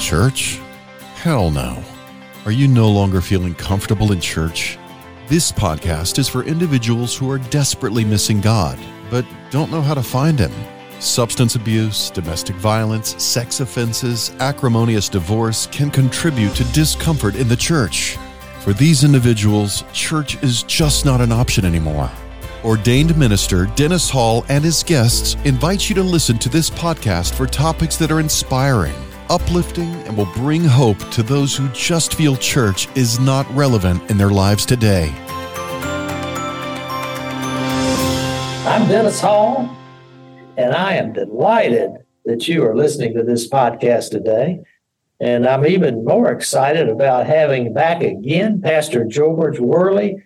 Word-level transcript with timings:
church? 0.00 0.58
Hell 1.14 1.50
no. 1.50 1.82
Are 2.46 2.50
you 2.50 2.66
no 2.66 2.90
longer 2.90 3.20
feeling 3.20 3.54
comfortable 3.54 4.12
in 4.12 4.20
church? 4.20 4.78
This 5.28 5.52
podcast 5.52 6.18
is 6.18 6.28
for 6.28 6.42
individuals 6.42 7.16
who 7.16 7.30
are 7.30 7.38
desperately 7.38 8.04
missing 8.04 8.40
God, 8.40 8.78
but 9.10 9.26
don't 9.50 9.70
know 9.70 9.82
how 9.82 9.94
to 9.94 10.02
find 10.02 10.38
Him. 10.38 10.52
Substance 11.00 11.54
abuse, 11.54 12.10
domestic 12.10 12.56
violence, 12.56 13.22
sex 13.22 13.60
offenses, 13.60 14.32
acrimonious 14.40 15.08
divorce 15.08 15.66
can 15.66 15.90
contribute 15.90 16.54
to 16.54 16.64
discomfort 16.72 17.36
in 17.36 17.46
the 17.46 17.56
church. 17.56 18.16
For 18.60 18.72
these 18.72 19.04
individuals, 19.04 19.84
church 19.92 20.42
is 20.42 20.62
just 20.62 21.04
not 21.04 21.20
an 21.20 21.30
option 21.30 21.64
anymore. 21.64 22.10
Ordained 22.64 23.16
minister 23.16 23.66
Dennis 23.74 24.10
Hall 24.10 24.44
and 24.48 24.64
his 24.64 24.82
guests 24.82 25.36
invite 25.44 25.88
you 25.88 25.94
to 25.94 26.02
listen 26.02 26.38
to 26.38 26.48
this 26.48 26.68
podcast 26.70 27.34
for 27.34 27.46
topics 27.46 27.96
that 27.96 28.10
are 28.10 28.20
inspiring, 28.20 28.94
uplifting, 29.30 29.88
and 30.06 30.16
will 30.16 30.28
bring 30.34 30.64
hope 30.64 30.98
to 31.10 31.22
those 31.22 31.56
who 31.56 31.68
just 31.68 32.14
feel 32.14 32.36
church 32.36 32.88
is 32.96 33.18
not 33.18 33.48
relevant 33.54 34.10
in 34.10 34.18
their 34.18 34.30
lives 34.30 34.66
today. 34.66 35.10
I'm 38.66 38.86
Dennis 38.88 39.20
Hall, 39.20 39.74
and 40.56 40.74
I 40.74 40.94
am 40.94 41.12
delighted 41.12 41.92
that 42.24 42.48
you 42.48 42.64
are 42.66 42.76
listening 42.76 43.14
to 43.14 43.22
this 43.22 43.48
podcast 43.48 44.10
today. 44.10 44.60
And 45.20 45.46
I'm 45.46 45.66
even 45.66 46.04
more 46.04 46.30
excited 46.30 46.88
about 46.88 47.26
having 47.26 47.72
back 47.72 48.02
again 48.02 48.60
Pastor 48.60 49.04
George 49.04 49.58
Worley 49.58 50.22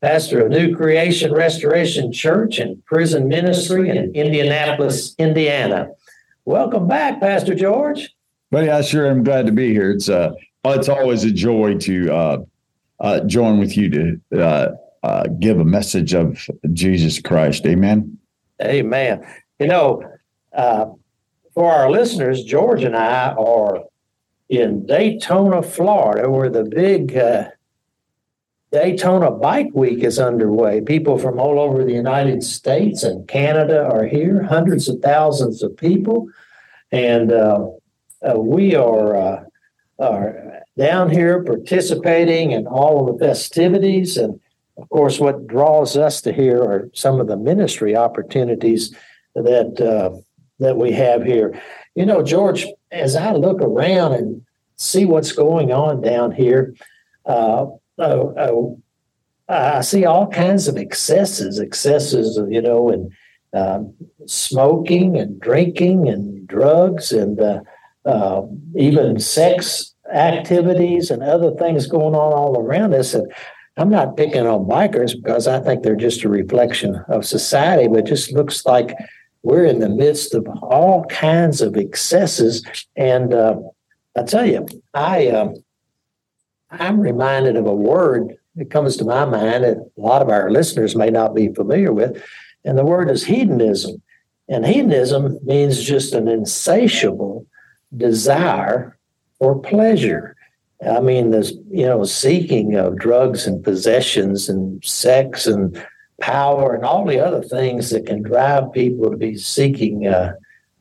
pastor 0.00 0.44
of 0.44 0.50
New 0.50 0.76
Creation 0.76 1.32
Restoration 1.32 2.12
Church 2.12 2.58
and 2.58 2.84
Prison 2.84 3.26
Ministry 3.26 3.88
in 3.88 4.14
Indianapolis, 4.14 5.14
Indiana. 5.18 5.88
Welcome 6.44 6.86
back, 6.86 7.20
Pastor 7.20 7.54
George. 7.54 8.14
Buddy, 8.50 8.70
I 8.70 8.80
sure 8.80 9.06
I'm 9.10 9.24
glad 9.24 9.46
to 9.46 9.52
be 9.52 9.72
here. 9.72 9.90
It's 9.90 10.08
uh, 10.08 10.32
it's 10.64 10.88
always 10.88 11.24
a 11.24 11.30
joy 11.30 11.76
to 11.78 12.14
uh, 12.14 12.38
uh, 13.00 13.20
join 13.20 13.58
with 13.58 13.76
you 13.76 13.90
to 13.90 14.42
uh, 14.42 14.74
uh, 15.02 15.24
give 15.38 15.60
a 15.60 15.64
message 15.64 16.14
of 16.14 16.48
Jesus 16.72 17.20
Christ. 17.20 17.66
Amen. 17.66 18.18
Amen. 18.62 19.24
You 19.58 19.66
know, 19.66 20.02
uh, 20.52 20.86
for 21.54 21.72
our 21.72 21.90
listeners, 21.90 22.42
George 22.42 22.82
and 22.82 22.96
I 22.96 23.32
are 23.32 23.84
in 24.48 24.86
Daytona, 24.86 25.62
Florida, 25.62 26.30
where 26.30 26.48
the 26.48 26.64
big 26.64 27.16
uh, 27.16 27.50
Daytona 28.72 29.30
Bike 29.30 29.70
Week 29.74 30.02
is 30.02 30.18
underway. 30.18 30.80
People 30.80 31.18
from 31.18 31.38
all 31.38 31.60
over 31.60 31.84
the 31.84 31.92
United 31.92 32.42
States 32.42 33.02
and 33.02 33.28
Canada 33.28 33.84
are 33.84 34.06
here, 34.06 34.42
hundreds 34.42 34.88
of 34.88 35.00
thousands 35.00 35.62
of 35.62 35.76
people. 35.76 36.28
And 36.90 37.32
uh, 37.32 37.66
uh, 38.26 38.38
we 38.38 38.74
are, 38.74 39.16
uh, 39.16 39.44
are 39.98 40.62
down 40.76 41.10
here 41.10 41.42
participating 41.42 42.52
in 42.52 42.66
all 42.66 43.08
of 43.08 43.18
the 43.18 43.26
festivities. 43.26 44.16
And 44.16 44.40
of 44.76 44.88
course, 44.90 45.18
what 45.18 45.46
draws 45.46 45.96
us 45.96 46.20
to 46.22 46.32
here 46.32 46.62
are 46.62 46.90
some 46.94 47.20
of 47.20 47.26
the 47.26 47.36
ministry 47.36 47.96
opportunities 47.96 48.94
that, 49.34 49.80
uh, 49.80 50.18
that 50.60 50.76
we 50.76 50.92
have 50.92 51.24
here. 51.24 51.60
You 51.94 52.06
know, 52.06 52.22
George, 52.22 52.66
as 52.92 53.16
I 53.16 53.32
look 53.32 53.60
around 53.60 54.12
and 54.12 54.44
see 54.76 55.04
what's 55.04 55.32
going 55.32 55.72
on 55.72 56.00
down 56.00 56.32
here, 56.32 56.74
uh, 57.26 57.66
uh, 57.98 58.62
I 59.48 59.80
see 59.80 60.04
all 60.04 60.26
kinds 60.28 60.68
of 60.68 60.76
excesses, 60.76 61.58
excesses, 61.58 62.36
of 62.36 62.52
you 62.52 62.60
know, 62.60 62.90
and 62.90 63.12
um, 63.54 63.94
smoking 64.26 65.16
and 65.16 65.40
drinking 65.40 66.08
and 66.08 66.46
drugs 66.46 67.12
and 67.12 67.40
uh, 67.40 67.60
uh, 68.08 68.42
even 68.74 69.20
sex 69.20 69.94
activities 70.12 71.10
and 71.10 71.22
other 71.22 71.50
things 71.52 71.86
going 71.86 72.14
on 72.14 72.32
all 72.32 72.58
around 72.58 72.94
us. 72.94 73.12
And 73.12 73.30
I'm 73.76 73.90
not 73.90 74.16
picking 74.16 74.46
on 74.46 74.64
bikers 74.64 75.14
because 75.14 75.46
I 75.46 75.60
think 75.60 75.82
they're 75.82 75.94
just 75.94 76.24
a 76.24 76.28
reflection 76.28 76.96
of 77.08 77.26
society, 77.26 77.86
but 77.86 78.06
just 78.06 78.32
looks 78.32 78.64
like 78.64 78.96
we're 79.42 79.66
in 79.66 79.80
the 79.80 79.90
midst 79.90 80.34
of 80.34 80.48
all 80.62 81.04
kinds 81.04 81.60
of 81.60 81.76
excesses. 81.76 82.64
And 82.96 83.34
uh, 83.34 83.56
I 84.16 84.22
tell 84.22 84.46
you, 84.46 84.66
I 84.94 85.28
um, 85.28 85.54
I'm 86.70 87.00
reminded 87.00 87.56
of 87.56 87.66
a 87.66 87.74
word 87.74 88.36
that 88.56 88.70
comes 88.70 88.96
to 88.96 89.04
my 89.04 89.24
mind 89.24 89.64
that 89.64 89.76
a 89.76 90.00
lot 90.00 90.22
of 90.22 90.28
our 90.28 90.50
listeners 90.50 90.96
may 90.96 91.10
not 91.10 91.34
be 91.34 91.52
familiar 91.52 91.92
with, 91.92 92.22
and 92.64 92.76
the 92.76 92.84
word 92.84 93.10
is 93.10 93.24
hedonism. 93.24 94.02
And 94.48 94.64
hedonism 94.66 95.38
means 95.44 95.84
just 95.84 96.14
an 96.14 96.26
insatiable 96.26 97.46
desire 97.96 98.98
for 99.38 99.58
pleasure. 99.58 100.36
I 100.86 101.00
mean, 101.00 101.30
this, 101.30 101.52
you 101.70 101.86
know, 101.86 102.04
seeking 102.04 102.76
of 102.76 102.98
drugs 102.98 103.46
and 103.46 103.64
possessions 103.64 104.48
and 104.48 104.84
sex 104.84 105.46
and 105.46 105.84
power 106.20 106.74
and 106.74 106.84
all 106.84 107.04
the 107.04 107.24
other 107.24 107.42
things 107.42 107.90
that 107.90 108.06
can 108.06 108.22
drive 108.22 108.72
people 108.72 109.10
to 109.10 109.16
be 109.16 109.36
seeking 109.36 110.06
uh, 110.06 110.34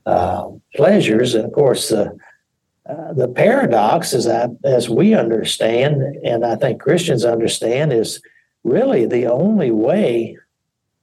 uh, 0.05 0.49
pleasures. 0.75 1.33
And 1.33 1.45
of 1.45 1.53
course, 1.53 1.89
the 1.89 2.17
uh, 2.87 3.11
the 3.11 3.27
paradox, 3.27 4.13
as 4.13 4.27
I, 4.29 4.47
as 4.63 4.89
we 4.89 5.13
understand, 5.13 6.01
and 6.23 6.45
I 6.45 6.55
think 6.55 6.79
Christians 6.79 7.25
understand, 7.25 7.91
is 7.91 8.21
really 8.63 9.05
the 9.05 9.27
only 9.27 9.71
way 9.71 10.37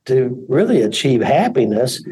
to 0.06 0.46
really 0.48 0.80
achieve 0.80 1.20
happiness 1.20 2.02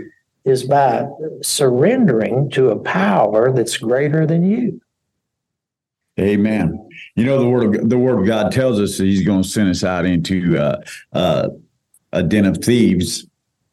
is 0.44 0.64
by 0.64 1.06
surrendering 1.42 2.50
to 2.50 2.70
a 2.70 2.78
power 2.78 3.53
that's 3.53 3.76
greater 3.76 4.26
than 4.26 4.44
you. 4.44 4.80
Amen. 6.20 6.88
You 7.14 7.25
know 7.25 7.38
the 7.38 7.48
word 7.48 7.76
of, 7.76 7.88
the 7.88 7.98
word 7.98 8.20
of 8.20 8.26
God 8.26 8.52
tells 8.52 8.78
us 8.78 8.98
that 8.98 9.04
He's 9.04 9.25
going 9.25 9.42
to 9.42 9.48
send 9.48 9.70
us 9.70 9.82
out 9.82 10.04
into 10.04 10.58
uh, 10.58 10.82
uh, 11.12 11.48
a 12.12 12.22
den 12.22 12.44
of 12.44 12.58
thieves. 12.58 13.26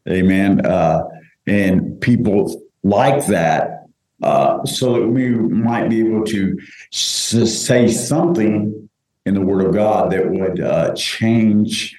Amen. 0.08 0.66
Uh, 0.66 1.04
and 1.46 2.00
people 2.00 2.62
like 2.84 3.26
that 3.28 3.88
uh, 4.24 4.64
so 4.66 4.94
that 4.94 5.08
we 5.08 5.30
might 5.30 5.90
be 5.90 6.02
able 6.02 6.24
to 6.26 6.58
s- 6.94 7.52
say 7.52 7.88
something 7.88 8.90
in 9.26 9.34
the 9.34 9.42
Word 9.42 9.66
of 9.66 9.74
God 9.74 10.12
that 10.12 10.30
would 10.30 10.62
uh, 10.62 10.94
change 10.96 11.98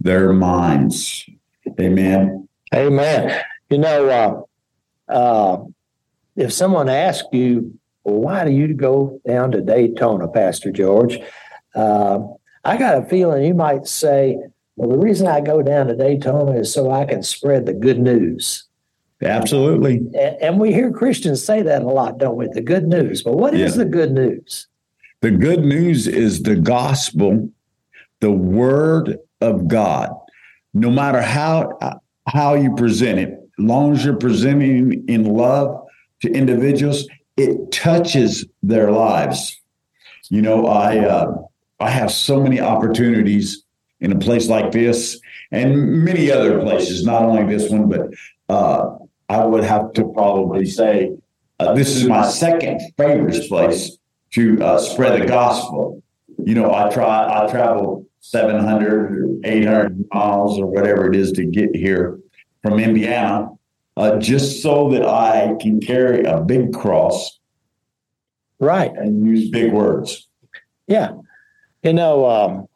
their 0.00 0.32
minds. 0.32 1.28
Amen. 1.80 2.48
Amen. 2.74 3.42
You 3.70 3.78
know, 3.78 4.46
uh, 5.08 5.12
uh, 5.12 5.64
if 6.36 6.52
someone 6.52 6.88
asks 6.88 7.28
you, 7.32 7.78
well, 8.04 8.20
why 8.20 8.44
do 8.44 8.50
you 8.52 8.72
go 8.74 9.20
down 9.26 9.50
to 9.52 9.60
Daytona, 9.60 10.28
Pastor 10.28 10.70
George? 10.70 11.18
Uh, 11.74 12.20
I 12.64 12.76
got 12.76 12.98
a 12.98 13.06
feeling 13.06 13.44
you 13.44 13.54
might 13.54 13.86
say, 13.86 14.38
well, 14.76 14.90
the 14.90 14.98
reason 14.98 15.26
I 15.26 15.40
go 15.40 15.62
down 15.62 15.86
to 15.88 15.96
Daytona 15.96 16.52
is 16.52 16.72
so 16.72 16.90
I 16.90 17.04
can 17.04 17.22
spread 17.22 17.66
the 17.66 17.72
good 17.72 17.98
news. 17.98 18.64
Absolutely. 19.22 20.02
And 20.42 20.60
we 20.60 20.72
hear 20.72 20.92
Christians 20.92 21.42
say 21.42 21.62
that 21.62 21.82
a 21.82 21.86
lot, 21.86 22.18
don't 22.18 22.36
we? 22.36 22.48
The 22.48 22.60
good 22.60 22.86
news. 22.86 23.22
But 23.22 23.36
what 23.36 23.54
is 23.54 23.72
yeah. 23.76 23.84
the 23.84 23.90
good 23.90 24.12
news? 24.12 24.68
The 25.22 25.30
good 25.30 25.64
news 25.64 26.06
is 26.06 26.42
the 26.42 26.56
gospel, 26.56 27.48
the 28.20 28.30
word 28.30 29.18
of 29.40 29.68
God. 29.68 30.10
No 30.74 30.90
matter 30.90 31.22
how 31.22 32.00
how 32.28 32.54
you 32.54 32.74
present 32.74 33.18
it, 33.18 33.45
long 33.58 33.92
as 33.92 34.04
you're 34.04 34.16
presenting 34.16 35.06
in 35.08 35.24
love 35.24 35.86
to 36.22 36.30
individuals, 36.32 37.06
it 37.36 37.70
touches 37.70 38.46
their 38.62 38.90
lives. 38.90 39.60
You 40.30 40.42
know, 40.42 40.66
I 40.66 40.98
uh, 40.98 41.34
I 41.80 41.90
have 41.90 42.10
so 42.10 42.42
many 42.42 42.60
opportunities 42.60 43.62
in 44.00 44.12
a 44.12 44.18
place 44.18 44.48
like 44.48 44.72
this 44.72 45.20
and 45.52 46.04
many 46.04 46.30
other 46.30 46.60
places, 46.60 47.04
not 47.04 47.22
only 47.22 47.44
this 47.44 47.70
one, 47.70 47.88
but 47.88 48.08
uh, 48.48 48.96
I 49.28 49.44
would 49.44 49.64
have 49.64 49.92
to 49.94 50.04
probably 50.12 50.66
say 50.66 51.16
uh, 51.58 51.74
this 51.74 51.96
is 51.96 52.04
my 52.04 52.26
second 52.26 52.80
favorite 52.96 53.48
place 53.48 53.96
to 54.32 54.62
uh, 54.62 54.78
spread 54.78 55.20
the 55.20 55.26
gospel. 55.26 56.02
You 56.44 56.54
know, 56.54 56.72
I 56.74 56.90
try, 56.90 57.44
I 57.44 57.50
travel 57.50 58.06
700 58.20 58.92
or 58.92 59.36
800 59.44 60.04
miles 60.12 60.58
or 60.58 60.66
whatever 60.66 61.06
it 61.06 61.16
is 61.16 61.32
to 61.32 61.44
get 61.44 61.74
here 61.74 62.18
from 62.66 62.80
Indiana, 62.80 63.50
uh, 63.96 64.18
just 64.18 64.62
so 64.62 64.90
that 64.90 65.04
I 65.04 65.54
can 65.60 65.80
carry 65.80 66.24
a 66.24 66.40
big 66.40 66.72
cross. 66.72 67.38
Right. 68.58 68.92
And 68.94 69.26
use 69.26 69.50
big 69.50 69.72
words. 69.72 70.28
Yeah. 70.86 71.12
You 71.82 71.92
know, 71.92 72.28
um, 72.28 72.68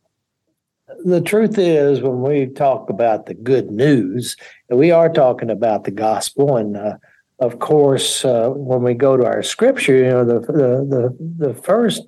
the 1.04 1.20
truth 1.20 1.58
is, 1.58 2.00
when 2.00 2.22
we 2.22 2.46
talk 2.46 2.90
about 2.90 3.26
the 3.26 3.34
good 3.34 3.70
news, 3.70 4.36
we 4.68 4.90
are 4.90 5.08
talking 5.08 5.50
about 5.50 5.84
the 5.84 5.90
gospel. 5.90 6.56
And 6.56 6.76
uh, 6.76 6.96
of 7.38 7.58
course, 7.58 8.24
uh, 8.24 8.50
when 8.50 8.82
we 8.82 8.94
go 8.94 9.16
to 9.16 9.24
our 9.24 9.42
scripture, 9.42 9.96
you 9.96 10.10
know, 10.10 10.24
the, 10.24 10.40
the, 10.40 11.16
the, 11.38 11.46
the 11.48 11.54
first 11.54 12.02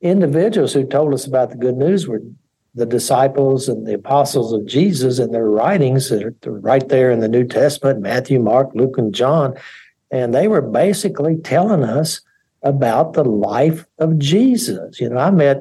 individuals 0.00 0.72
who 0.72 0.84
told 0.86 1.14
us 1.14 1.26
about 1.26 1.50
the 1.50 1.56
good 1.56 1.76
news 1.76 2.06
were 2.06 2.22
the 2.80 2.86
disciples 2.86 3.68
and 3.68 3.86
the 3.86 3.94
apostles 3.94 4.54
of 4.54 4.66
Jesus 4.66 5.18
and 5.18 5.34
their 5.34 5.48
writings 5.48 6.08
that 6.08 6.22
are 6.46 6.60
right 6.60 6.88
there 6.88 7.10
in 7.10 7.20
the 7.20 7.28
New 7.28 7.46
Testament 7.46 8.00
Matthew, 8.00 8.40
Mark, 8.40 8.70
Luke, 8.74 8.96
and 8.96 9.14
John. 9.14 9.54
And 10.10 10.34
they 10.34 10.48
were 10.48 10.62
basically 10.62 11.36
telling 11.36 11.84
us 11.84 12.22
about 12.62 13.12
the 13.12 13.22
life 13.22 13.84
of 13.98 14.18
Jesus. 14.18 14.98
You 14.98 15.10
know, 15.10 15.18
I 15.18 15.30
met 15.30 15.58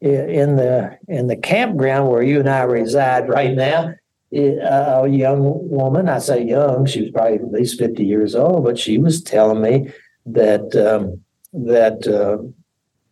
in 0.00 0.56
the 0.56 0.98
in 1.06 1.26
the 1.26 1.36
campground 1.36 2.08
where 2.08 2.22
you 2.22 2.40
and 2.40 2.48
I 2.48 2.62
reside 2.62 3.28
right 3.28 3.54
now. 3.54 3.94
A 4.32 5.06
young 5.06 5.68
woman, 5.68 6.08
I 6.08 6.18
say 6.18 6.42
young, 6.44 6.86
she 6.86 7.02
was 7.02 7.10
probably 7.12 7.36
at 7.36 7.52
least 7.52 7.78
fifty 7.78 8.04
years 8.04 8.34
old, 8.34 8.64
but 8.64 8.78
she 8.78 8.98
was 8.98 9.22
telling 9.22 9.60
me 9.60 9.92
that 10.26 10.74
um, 10.74 11.20
that 11.52 12.06
uh, 12.08 12.42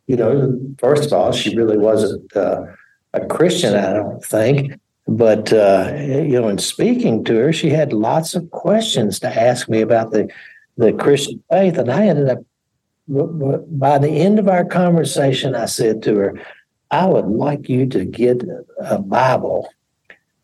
you 0.07 0.17
know, 0.17 0.59
first 0.79 1.07
of 1.07 1.13
all, 1.13 1.33
she 1.33 1.55
really 1.55 1.79
wasn't 1.79 2.35
uh, 2.35 2.63
a 3.15 3.27
Christian, 3.27 3.75
I 3.75 3.93
don't 3.93 4.25
think. 4.25 4.81
But 5.09 5.53
uh, 5.53 5.93
you 5.97 6.41
know, 6.41 6.49
in 6.49 6.59
speaking 6.59 7.25
to 7.25 7.35
her, 7.37 7.53
she 7.53 7.71
had 7.71 7.93
lots 7.93 8.35
of 8.35 8.51
questions 8.51 9.19
to 9.21 9.29
ask 9.29 9.69
me 9.69 9.81
about 9.81 10.13
the 10.13 10.29
the 10.77 10.93
Christian 10.93 11.43
faith, 11.51 11.77
and 11.77 11.91
I 11.91 12.07
ended 12.07 12.29
up 12.29 12.39
by 13.09 13.99
the 13.99 14.11
end 14.11 14.39
of 14.39 14.49
our 14.49 14.65
conversation, 14.65 15.55
I 15.55 15.67
said 15.67 16.03
to 16.05 16.17
her, 16.17 16.41
I 16.91 17.07
would 17.07 17.27
like 17.27 17.69
you 17.69 17.87
to 17.87 18.05
get 18.05 18.43
a 18.79 18.99
Bible 18.99 19.69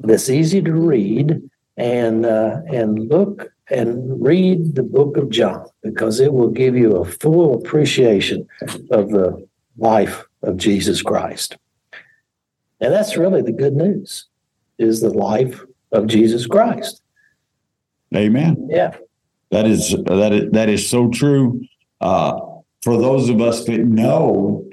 that's 0.00 0.28
easy 0.28 0.62
to 0.62 0.72
read 0.72 1.40
and 1.76 2.26
uh, 2.26 2.60
and 2.72 3.08
look 3.08 3.52
and 3.70 4.22
read 4.22 4.74
the 4.74 4.82
book 4.82 5.16
of 5.16 5.30
John 5.30 5.66
because 5.82 6.20
it 6.20 6.32
will 6.32 6.50
give 6.50 6.74
you 6.76 6.96
a 6.96 7.04
full 7.04 7.54
appreciation 7.54 8.48
of 8.90 9.10
the 9.10 9.46
life 9.76 10.24
of 10.42 10.56
Jesus 10.56 11.02
Christ. 11.02 11.56
And 12.80 12.92
that's 12.92 13.16
really 13.16 13.42
the 13.42 13.52
good 13.52 13.74
news 13.74 14.26
is 14.78 15.00
the 15.00 15.10
life 15.10 15.64
of 15.92 16.06
Jesus 16.06 16.46
Christ. 16.46 17.02
Amen. 18.14 18.68
Yeah. 18.70 18.96
That 19.50 19.66
is 19.66 19.90
that 19.90 20.32
is 20.32 20.50
that 20.52 20.68
is 20.68 20.88
so 20.88 21.08
true. 21.08 21.62
Uh, 22.00 22.38
for 22.82 22.96
those 22.96 23.28
of 23.28 23.40
us 23.40 23.64
that 23.64 23.80
know 23.80 24.68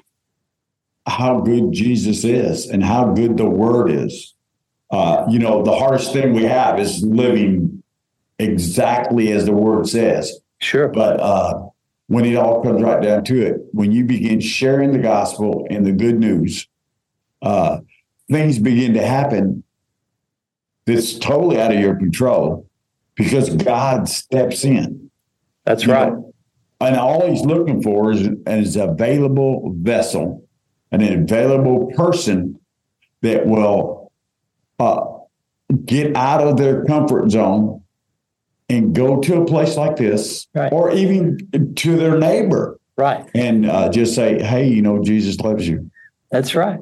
how 1.07 1.39
good 1.41 1.71
Jesus 1.71 2.23
is 2.23 2.67
and 2.67 2.83
how 2.83 3.13
good 3.13 3.37
the 3.37 3.49
word 3.49 3.91
is. 3.91 4.33
Uh, 4.91 5.25
you 5.29 5.39
know, 5.39 5.63
the 5.63 5.75
hardest 5.75 6.13
thing 6.13 6.33
we 6.33 6.43
have 6.43 6.79
is 6.79 7.03
living 7.03 7.83
exactly 8.39 9.31
as 9.31 9.45
the 9.45 9.51
word 9.51 9.87
says. 9.87 10.39
Sure. 10.59 10.87
But 10.87 11.19
uh, 11.19 11.67
when 12.07 12.25
it 12.25 12.35
all 12.35 12.63
comes 12.63 12.81
right 12.81 13.01
down 13.01 13.23
to 13.25 13.41
it, 13.41 13.61
when 13.71 13.91
you 13.91 14.05
begin 14.05 14.39
sharing 14.39 14.91
the 14.91 14.99
gospel 14.99 15.67
and 15.69 15.85
the 15.85 15.91
good 15.91 16.19
news, 16.19 16.67
uh, 17.41 17.79
things 18.29 18.59
begin 18.59 18.93
to 18.93 19.05
happen 19.05 19.63
that's 20.85 21.17
totally 21.17 21.59
out 21.59 21.73
of 21.73 21.79
your 21.79 21.95
control 21.95 22.67
because 23.15 23.49
God 23.55 24.07
steps 24.07 24.63
in. 24.63 25.09
That's 25.63 25.87
right. 25.87 26.11
Know, 26.11 26.33
and 26.81 26.95
all 26.97 27.27
he's 27.27 27.43
looking 27.43 27.81
for 27.81 28.11
is 28.11 28.21
an 28.21 28.43
available 28.45 29.73
vessel, 29.77 30.45
an 30.91 31.01
available 31.01 31.91
person 31.95 32.59
that 33.21 33.47
will 33.47 34.11
uh, 34.79 35.05
get 35.85 36.15
out 36.15 36.41
of 36.41 36.57
their 36.57 36.85
comfort 36.85 37.31
zone 37.31 37.81
and 38.69 38.93
go 38.93 39.19
to 39.21 39.41
a 39.41 39.45
place 39.45 39.77
like 39.77 39.95
this, 39.95 40.47
right. 40.53 40.71
or 40.71 40.91
even 40.91 41.73
to 41.75 41.95
their 41.97 42.17
neighbor, 42.17 42.79
right, 42.97 43.29
and 43.35 43.65
uh, 43.65 43.89
just 43.89 44.15
say, 44.15 44.41
"Hey, 44.41 44.67
you 44.67 44.81
know, 44.81 45.03
Jesus 45.03 45.39
loves 45.39 45.67
you." 45.67 45.89
That's 46.31 46.55
right. 46.55 46.79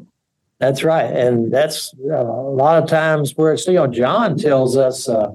That's 0.63 0.81
right, 0.81 1.11
and 1.11 1.51
that's 1.51 1.93
uh, 2.09 2.15
a 2.15 2.55
lot 2.55 2.81
of 2.81 2.87
times 2.87 3.33
where 3.35 3.51
it's 3.51 3.67
you 3.67 3.73
know 3.73 3.87
John 3.87 4.37
tells 4.37 4.77
us. 4.77 5.09
Uh, 5.09 5.33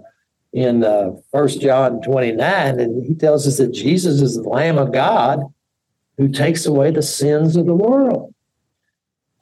in 0.55 0.83
uh, 0.83 1.11
First 1.31 1.61
John 1.61 2.01
29, 2.01 2.81
and 2.81 3.05
he 3.05 3.15
tells 3.15 3.47
us 3.47 3.59
that 3.59 3.71
Jesus 3.71 4.23
is 4.23 4.37
the 4.37 4.49
Lamb 4.49 4.79
of 4.79 4.93
God 4.93 5.41
who 6.17 6.27
takes 6.27 6.65
away 6.65 6.91
the 6.91 7.03
sins 7.03 7.55
of 7.55 7.67
the 7.67 7.75
world. 7.75 8.35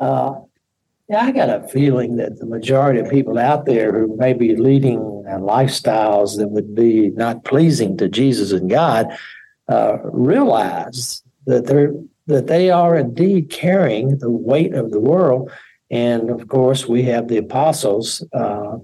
Uh, 0.00 0.34
yeah, 1.08 1.20
I 1.20 1.30
got 1.30 1.48
a 1.48 1.68
feeling 1.68 2.16
that 2.16 2.40
the 2.40 2.46
majority 2.46 2.98
of 2.98 3.08
people 3.08 3.38
out 3.38 3.66
there 3.66 3.92
who 3.92 4.16
may 4.16 4.32
be 4.32 4.56
leading 4.56 4.98
uh, 4.98 5.38
lifestyles 5.38 6.38
that 6.38 6.48
would 6.48 6.74
be 6.74 7.10
not 7.10 7.44
pleasing 7.44 7.96
to 7.98 8.08
Jesus 8.08 8.50
and 8.50 8.68
God 8.68 9.16
uh, 9.68 9.98
realize 10.02 11.22
that 11.46 11.66
they're 11.66 11.92
that 12.26 12.48
they 12.48 12.70
are 12.70 12.96
indeed 12.96 13.50
carrying 13.50 14.18
the 14.18 14.30
weight 14.30 14.74
of 14.74 14.90
the 14.90 15.00
world. 15.00 15.50
And 15.90 16.30
of 16.30 16.48
course, 16.48 16.86
we 16.86 17.02
have 17.02 17.28
the 17.28 17.36
apostles 17.38 18.24
uh, 18.32 18.78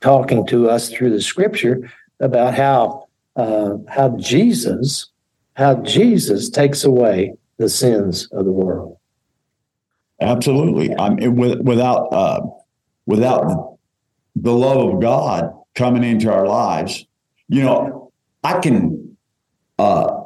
talking 0.00 0.46
to 0.48 0.68
us 0.68 0.90
through 0.90 1.10
the 1.10 1.22
scripture 1.22 1.90
about 2.20 2.54
how 2.54 3.08
uh, 3.36 3.76
how 3.88 4.16
Jesus 4.18 5.08
how 5.54 5.74
Jesus 5.82 6.50
takes 6.50 6.84
away 6.84 7.34
the 7.58 7.68
sins 7.68 8.28
of 8.32 8.44
the 8.44 8.52
world. 8.52 8.98
Absolutely. 10.20 10.94
I 10.96 11.10
mean, 11.10 11.36
without 11.36 12.12
uh, 12.12 12.40
without 13.06 13.78
the 14.36 14.52
love 14.52 14.94
of 14.94 15.00
God 15.00 15.52
coming 15.74 16.04
into 16.04 16.32
our 16.32 16.46
lives, 16.46 17.06
you 17.48 17.62
know, 17.62 18.12
I 18.44 18.60
can 18.60 19.16
uh, 19.78 20.20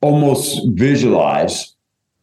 almost 0.00 0.60
visualize 0.70 1.74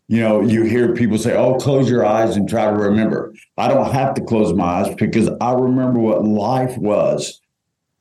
you 0.09 0.21
know, 0.21 0.41
you 0.41 0.63
hear 0.63 0.95
people 0.95 1.19
say, 1.19 1.37
oh, 1.37 1.53
close 1.59 1.87
your 1.87 2.03
eyes 2.03 2.35
and 2.35 2.49
try 2.49 2.65
to 2.65 2.75
remember. 2.75 3.31
I 3.59 3.67
don't 3.67 3.91
have 3.91 4.15
to 4.15 4.21
close 4.21 4.51
my 4.53 4.65
eyes 4.65 4.95
because 4.95 5.29
I 5.39 5.53
remember 5.53 5.99
what 5.99 6.25
life 6.25 6.75
was 6.79 7.39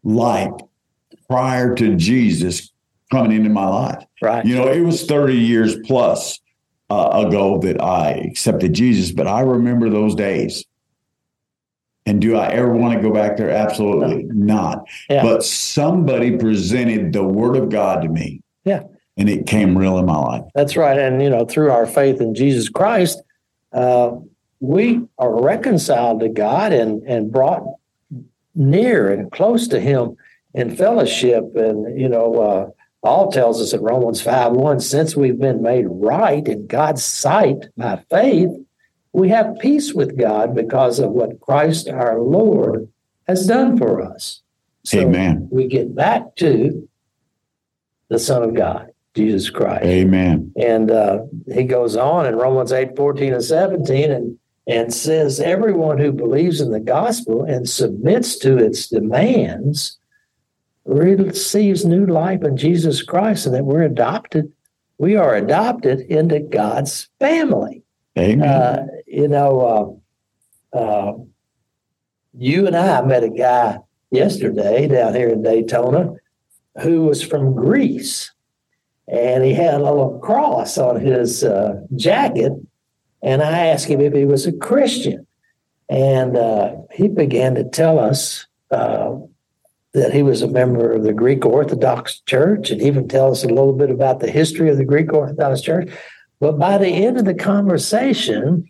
like 0.03 0.53
prior 1.29 1.75
to 1.75 1.97
Jesus 1.97 2.73
coming 3.13 3.33
into 3.33 3.51
my 3.51 3.69
life. 3.69 4.03
Right. 4.23 4.43
You 4.43 4.55
know, 4.55 4.69
it 4.69 4.81
was 4.81 5.05
30 5.05 5.35
years 5.35 5.77
plus 5.85 6.41
uh, 6.89 7.27
ago 7.27 7.59
that 7.59 7.79
I 7.83 8.13
accepted 8.13 8.73
Jesus, 8.73 9.13
but 9.13 9.27
I 9.27 9.43
remember 9.43 9.91
those 9.91 10.15
days. 10.15 10.65
And 12.07 12.23
do 12.23 12.37
I 12.37 12.49
ever 12.53 12.73
want 12.73 12.95
to 12.95 13.07
go 13.07 13.13
back 13.13 13.37
there? 13.37 13.51
Absolutely 13.51 14.23
no. 14.23 14.55
not. 14.55 14.89
Yeah. 15.11 15.23
But 15.23 15.45
somebody 15.45 16.39
presented 16.39 17.13
the 17.13 17.23
word 17.23 17.55
of 17.59 17.69
God 17.69 18.01
to 18.01 18.09
me. 18.09 18.41
Yeah 18.65 18.85
and 19.19 19.29
it 19.29 19.47
came 19.47 19.77
real 19.77 19.99
in 19.99 20.07
my 20.07 20.17
life. 20.17 20.45
That's 20.55 20.77
right. 20.77 20.99
And, 20.99 21.21
you 21.21 21.29
know, 21.29 21.45
through 21.45 21.71
our 21.73 21.87
faith 21.87 22.21
in 22.21 22.35
Jesus 22.35 22.69
Christ, 22.69 23.21
uh, 23.73 24.13
we 24.61 25.03
are 25.19 25.43
reconciled 25.43 26.21
to 26.21 26.29
God 26.29 26.73
and, 26.73 27.03
and 27.03 27.31
brought 27.31 27.65
near 28.55 29.13
and 29.13 29.31
close 29.31 29.67
to 29.69 29.81
Him 29.81 30.17
in 30.55 30.75
fellowship. 30.75 31.45
And, 31.57 32.01
you 32.01 32.09
know, 32.09 32.35
uh, 32.37 32.71
Paul 33.03 33.31
tells 33.33 33.61
us 33.61 33.73
in 33.73 33.81
Romans 33.81 34.21
5 34.21 34.53
1 34.53 34.81
since 34.81 35.17
we've 35.17 35.39
been 35.39 35.63
made 35.63 35.87
right 35.89 36.47
in 36.47 36.67
God's 36.69 37.05
sight 37.05 37.67
by 37.77 38.03
faith, 38.11 38.51
we 39.13 39.29
have 39.31 39.59
peace 39.59 39.93
with 39.93 40.17
God 40.17 40.55
because 40.55 41.01
of 41.01 41.11
what 41.11 41.41
Christ 41.41 41.89
our 41.89 42.21
Lord 42.21 42.89
has 43.27 43.47
done 43.47 43.77
for 43.77 44.01
us. 44.01 44.43
So 44.85 45.01
Amen. 45.01 45.49
We 45.51 45.67
get 45.67 45.95
back 45.95 46.37
to 46.37 46.89
the 48.09 48.19
Son 48.19 48.43
of 48.43 48.55
God. 48.55 48.91
Jesus 49.19 49.51
Christ. 49.51 49.85
Amen. 49.85 50.53
And 50.57 50.93
uh, 50.93 51.23
he 51.53 51.65
goes 51.65 51.97
on 51.97 52.25
in 52.25 52.37
Romans 52.37 52.73
8, 52.73 52.95
14 52.97 53.35
and 53.35 53.45
17 53.45 54.13
and, 54.13 54.39
and 54.69 54.95
says, 54.95 55.41
Everyone 55.41 55.99
who 55.99 56.13
believes 56.13 56.61
in 56.61 56.71
the 56.71 56.79
gospel 56.79 57.43
and 57.43 57.69
submits 57.69 58.37
to 58.39 58.57
its 58.57 58.87
demands 58.87 59.99
receives 60.85 61.85
new 61.85 62.07
life 62.07 62.45
in 62.45 62.57
Jesus 62.57 63.03
Christ, 63.03 63.45
and 63.45 63.55
that 63.57 63.65
we're 63.65 63.83
adopted. 63.83 64.53
We 64.99 65.17
are 65.17 65.35
adopted 65.35 66.01
into 66.01 66.39
God's 66.39 67.09
family. 67.19 67.83
Amen. 68.17 68.49
Uh, 68.49 68.87
you 69.07 69.27
know, 69.27 70.01
uh, 70.73 70.79
uh, 70.79 71.13
you 72.35 72.69
and 72.69 72.77
I 72.77 73.03
met 73.03 73.25
a 73.25 73.31
guy 73.31 73.79
yesterday 74.13 74.87
down 74.87 75.15
here 75.15 75.29
in 75.29 75.43
Daytona 75.43 76.15
who 76.83 77.03
was 77.03 77.21
from 77.21 77.57
Greece 77.57 78.31
and 79.11 79.45
he 79.45 79.55
had 79.55 79.75
a 79.75 79.83
little 79.83 80.19
cross 80.19 80.77
on 80.79 81.01
his 81.01 81.43
uh, 81.43 81.81
jacket. 81.97 82.53
And 83.23 83.43
I 83.43 83.67
asked 83.69 83.87
him 83.87 84.01
if 84.01 84.13
he 84.13 84.25
was 84.25 84.47
a 84.47 84.53
Christian. 84.53 85.27
And 85.89 86.37
uh, 86.37 86.77
he 86.93 87.09
began 87.09 87.55
to 87.55 87.65
tell 87.65 87.99
us 87.99 88.47
uh, 88.71 89.17
that 89.95 90.13
he 90.13 90.23
was 90.23 90.43
a 90.43 90.49
member 90.49 90.93
of 90.93 91.03
the 91.03 91.15
Greek 91.15 91.47
Orthodox 91.47 92.21
Church 92.21 92.71
and 92.71 92.83
even 92.83 93.09
tell 93.09 93.31
us 93.31 93.45
a 93.45 93.49
little 93.49 93.73
bit 93.73 93.91
about 93.91 94.21
the 94.21 94.31
history 94.31 94.69
of 94.69 94.77
the 94.77 94.85
Greek 94.85 95.13
Orthodox 95.13 95.63
Church. 95.63 95.91
But 96.41 96.59
by 96.59 96.79
the 96.79 96.89
end 96.89 97.19
of 97.19 97.25
the 97.25 97.35
conversation, 97.35 98.69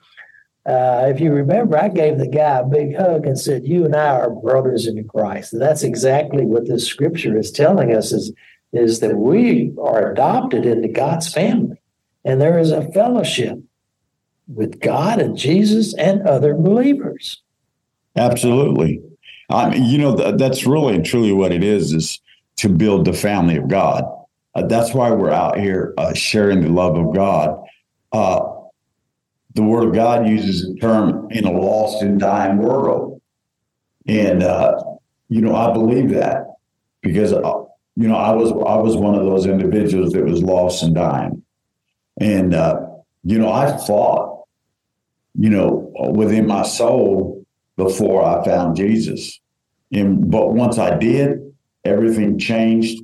uh, 0.65 1.07
if 1.09 1.21
you 1.21 1.33
remember, 1.33 1.77
I 1.77 1.89
gave 1.89 2.19
the 2.19 2.29
guy 2.29 2.59
a 2.59 2.65
big 2.65 2.97
hug 2.97 3.27
and 3.27 3.39
said, 3.39 3.67
"You 3.67 3.85
and 3.85 3.97
I 3.97 4.11
are 4.11 4.31
brothers 4.31 4.87
in 4.87 5.03
Christ." 5.09 5.53
And 5.53 5.63
that's 5.63 5.83
exactly 5.83 6.45
what 6.45 6.67
this 6.67 6.87
scripture 6.87 7.39
is 7.39 7.51
telling 7.51 7.95
us: 7.95 8.13
is 8.13 8.33
is 8.73 9.01
that 9.01 9.17
we 9.17 9.73
are 9.81 10.13
adopted 10.13 10.67
into 10.67 10.89
God's 10.89 11.33
family, 11.33 11.81
and 12.25 12.41
there 12.41 12.59
is 12.59 12.71
a 12.71 12.91
fellowship 12.93 13.59
with 14.47 14.81
God 14.81 15.21
and 15.21 15.37
Jesus 15.37 15.95
and 15.95 16.27
other 16.27 16.55
believers. 16.55 17.43
Absolutely. 18.17 19.03
I 19.51 19.71
mean, 19.71 19.85
you 19.85 19.99
know, 19.99 20.15
that's 20.15 20.67
really 20.67 20.97
and 20.97 21.05
truly 21.05 21.33
what 21.33 21.53
it 21.53 21.65
is, 21.65 21.93
is 21.93 22.21
to 22.57 22.69
build 22.69 23.05
the 23.05 23.13
family 23.13 23.57
of 23.57 23.69
God. 23.69 24.05
Uh, 24.55 24.67
that's 24.67 24.93
why 24.93 25.11
we're 25.11 25.31
out 25.31 25.59
here 25.59 25.95
uh, 25.97 26.13
sharing 26.15 26.61
the 26.61 26.69
love 26.69 26.99
of 26.99 27.15
God. 27.15 27.63
Uh, 28.13 28.41
the 29.55 29.63
Word 29.63 29.89
of 29.89 29.95
God 29.95 30.27
uses 30.27 30.67
the 30.67 30.79
term 30.81 31.29
in 31.31 31.45
a 31.45 31.51
lost 31.51 32.03
and 32.03 32.19
dying 32.21 32.59
world. 32.59 33.21
And, 34.07 34.43
uh, 34.43 34.83
you 35.29 35.41
know, 35.41 35.55
I 35.55 35.73
believe 35.73 36.11
that 36.11 36.57
because, 37.03 37.33
uh, 37.33 37.65
you 37.99 38.07
know, 38.07 38.15
I 38.15 38.31
was 38.31 38.53
I 38.53 38.77
was 38.77 38.97
one 38.97 39.17
of 39.17 39.25
those 39.25 39.45
individuals 39.47 40.13
that 40.13 40.25
was 40.25 40.41
lost 40.41 40.85
and 40.85 40.95
dying. 40.95 41.43
And, 42.21 42.55
uh, 42.55 42.87
you 43.25 43.41
know, 43.41 43.51
I 43.51 43.77
fought, 43.77 44.45
you 45.35 45.51
know, 45.51 45.93
within 46.15 46.47
my 46.47 46.63
soul 46.63 47.45
before 47.77 48.25
I 48.25 48.45
found 48.45 48.77
Jesus. 48.77 49.41
And, 49.93 50.31
but 50.31 50.53
once 50.53 50.79
I 50.79 50.97
did, 50.97 51.41
everything 51.85 52.39
changed. 52.39 53.03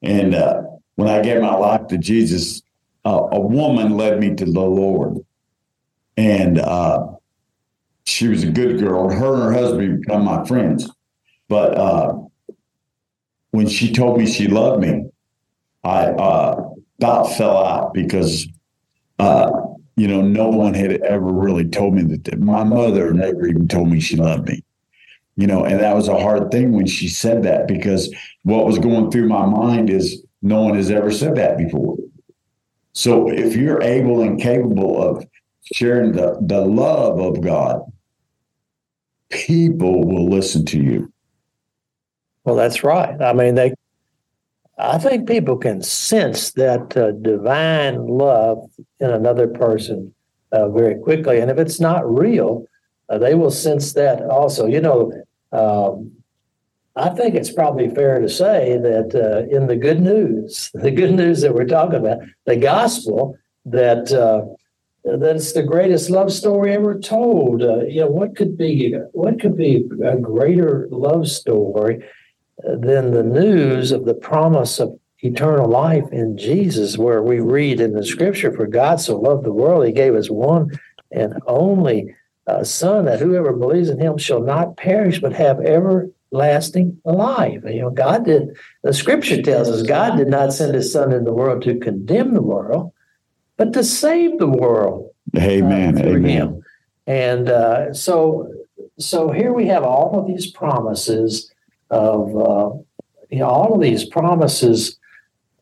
And 0.00 0.32
uh, 0.32 0.62
when 0.94 1.08
I 1.08 1.20
gave 1.20 1.40
my 1.40 1.56
life 1.56 1.88
to 1.88 1.98
Jesus, 1.98 2.62
uh, 3.04 3.26
a 3.32 3.40
woman 3.40 3.96
led 3.96 4.20
me 4.20 4.32
to 4.36 4.44
the 4.44 4.60
Lord. 4.60 5.16
And 6.16 6.60
uh, 6.60 7.04
she 8.04 8.28
was 8.28 8.44
a 8.44 8.50
good 8.50 8.78
girl. 8.78 9.10
Her 9.10 9.34
and 9.34 9.42
her 9.42 9.52
husband 9.52 10.02
become 10.02 10.24
my 10.24 10.44
friends. 10.44 10.88
But 11.48 11.76
uh, 11.76 12.14
when 13.50 13.68
she 13.68 13.92
told 13.92 14.18
me 14.18 14.26
she 14.26 14.46
loved 14.46 14.82
me, 14.82 15.08
I 15.84 16.06
uh, 16.06 16.70
about 16.98 17.36
fell 17.36 17.56
out 17.64 17.94
because 17.94 18.46
uh, 19.18 19.50
you 19.98 20.06
know, 20.06 20.22
no 20.22 20.48
one 20.48 20.74
had 20.74 21.02
ever 21.02 21.26
really 21.26 21.68
told 21.68 21.94
me 21.94 22.02
that. 22.02 22.38
My 22.38 22.62
mother 22.62 23.12
never 23.12 23.46
even 23.48 23.66
told 23.66 23.90
me 23.90 23.98
she 23.98 24.16
loved 24.16 24.48
me. 24.48 24.62
You 25.36 25.48
know, 25.48 25.64
and 25.64 25.80
that 25.80 25.96
was 25.96 26.08
a 26.08 26.18
hard 26.18 26.50
thing 26.50 26.72
when 26.72 26.86
she 26.86 27.08
said 27.08 27.42
that 27.42 27.66
because 27.66 28.12
what 28.42 28.64
was 28.64 28.78
going 28.78 29.10
through 29.10 29.28
my 29.28 29.44
mind 29.44 29.90
is 29.90 30.22
no 30.40 30.62
one 30.62 30.74
has 30.74 30.90
ever 30.90 31.10
said 31.10 31.34
that 31.34 31.58
before. 31.58 31.96
So 32.92 33.28
if 33.28 33.56
you're 33.56 33.82
able 33.82 34.22
and 34.22 34.40
capable 34.40 35.02
of 35.02 35.24
sharing 35.74 36.12
the, 36.12 36.36
the 36.42 36.60
love 36.60 37.20
of 37.20 37.40
God, 37.40 37.82
people 39.30 40.04
will 40.04 40.28
listen 40.28 40.64
to 40.66 40.80
you. 40.80 41.12
Well, 42.48 42.56
that's 42.56 42.82
right. 42.82 43.20
I 43.20 43.34
mean, 43.34 43.56
they 43.56 43.74
I 44.78 44.96
think 44.96 45.28
people 45.28 45.58
can 45.58 45.82
sense 45.82 46.52
that 46.52 46.96
uh, 46.96 47.10
divine 47.10 48.06
love 48.06 48.70
in 49.00 49.10
another 49.10 49.46
person 49.46 50.14
uh, 50.50 50.70
very 50.70 50.94
quickly. 50.94 51.40
And 51.40 51.50
if 51.50 51.58
it's 51.58 51.78
not 51.78 52.10
real, 52.10 52.64
uh, 53.10 53.18
they 53.18 53.34
will 53.34 53.50
sense 53.50 53.92
that 53.92 54.22
also. 54.22 54.64
You 54.64 54.80
know, 54.80 55.12
um, 55.52 56.10
I 56.96 57.10
think 57.10 57.34
it's 57.34 57.52
probably 57.52 57.90
fair 57.90 58.18
to 58.18 58.30
say 58.30 58.78
that 58.78 59.14
uh, 59.14 59.54
in 59.54 59.66
the 59.66 59.76
good 59.76 60.00
news, 60.00 60.70
the 60.74 60.90
good 60.90 61.12
news 61.12 61.42
that 61.42 61.54
we're 61.54 61.66
talking 61.66 61.96
about, 61.96 62.20
the 62.46 62.56
gospel, 62.56 63.36
that 63.66 64.10
uh, 64.10 64.46
that's 65.18 65.52
the 65.52 65.62
greatest 65.62 66.08
love 66.08 66.32
story 66.32 66.72
ever 66.72 66.98
told. 66.98 67.62
Uh, 67.62 67.84
you 67.84 68.00
know, 68.00 68.08
what 68.08 68.36
could 68.36 68.56
be 68.56 68.94
what 69.12 69.38
could 69.38 69.54
be 69.58 69.86
a 70.02 70.16
greater 70.16 70.88
love 70.90 71.28
story 71.28 72.02
than 72.62 73.12
the 73.12 73.22
news 73.22 73.92
of 73.92 74.04
the 74.04 74.14
promise 74.14 74.78
of 74.78 74.98
eternal 75.20 75.68
life 75.68 76.04
in 76.12 76.36
Jesus, 76.36 76.98
where 76.98 77.22
we 77.22 77.40
read 77.40 77.80
in 77.80 77.92
the 77.92 78.04
scripture, 78.04 78.52
For 78.52 78.66
God 78.66 79.00
so 79.00 79.18
loved 79.18 79.44
the 79.44 79.52
world, 79.52 79.86
he 79.86 79.92
gave 79.92 80.14
us 80.14 80.30
one 80.30 80.78
and 81.10 81.34
only 81.46 82.14
uh, 82.46 82.64
Son, 82.64 83.04
that 83.04 83.20
whoever 83.20 83.52
believes 83.52 83.88
in 83.88 84.00
him 84.00 84.16
shall 84.16 84.42
not 84.42 84.76
perish, 84.76 85.20
but 85.20 85.32
have 85.32 85.60
everlasting 85.60 86.98
life. 87.04 87.62
You 87.64 87.82
know, 87.82 87.90
God 87.90 88.24
did, 88.24 88.56
the 88.82 88.92
scripture 88.92 89.42
tells 89.42 89.68
us 89.68 89.82
God 89.82 90.16
did 90.16 90.28
not 90.28 90.52
send 90.52 90.74
his 90.74 90.92
Son 90.92 91.12
in 91.12 91.24
the 91.24 91.32
world 91.32 91.62
to 91.62 91.78
condemn 91.78 92.34
the 92.34 92.42
world, 92.42 92.92
but 93.56 93.72
to 93.74 93.84
save 93.84 94.38
the 94.38 94.48
world. 94.48 95.10
Amen. 95.36 95.98
Uh, 95.98 96.08
Amen. 96.08 96.24
Him. 96.24 96.62
And 97.06 97.48
uh, 97.48 97.92
so, 97.92 98.50
so 98.98 99.30
here 99.30 99.52
we 99.52 99.66
have 99.66 99.82
all 99.82 100.18
of 100.18 100.26
these 100.26 100.50
promises 100.50 101.52
of 101.90 102.36
uh, 102.36 102.70
you 103.30 103.38
know 103.38 103.48
all 103.48 103.74
of 103.74 103.80
these 103.80 104.04
promises 104.04 104.98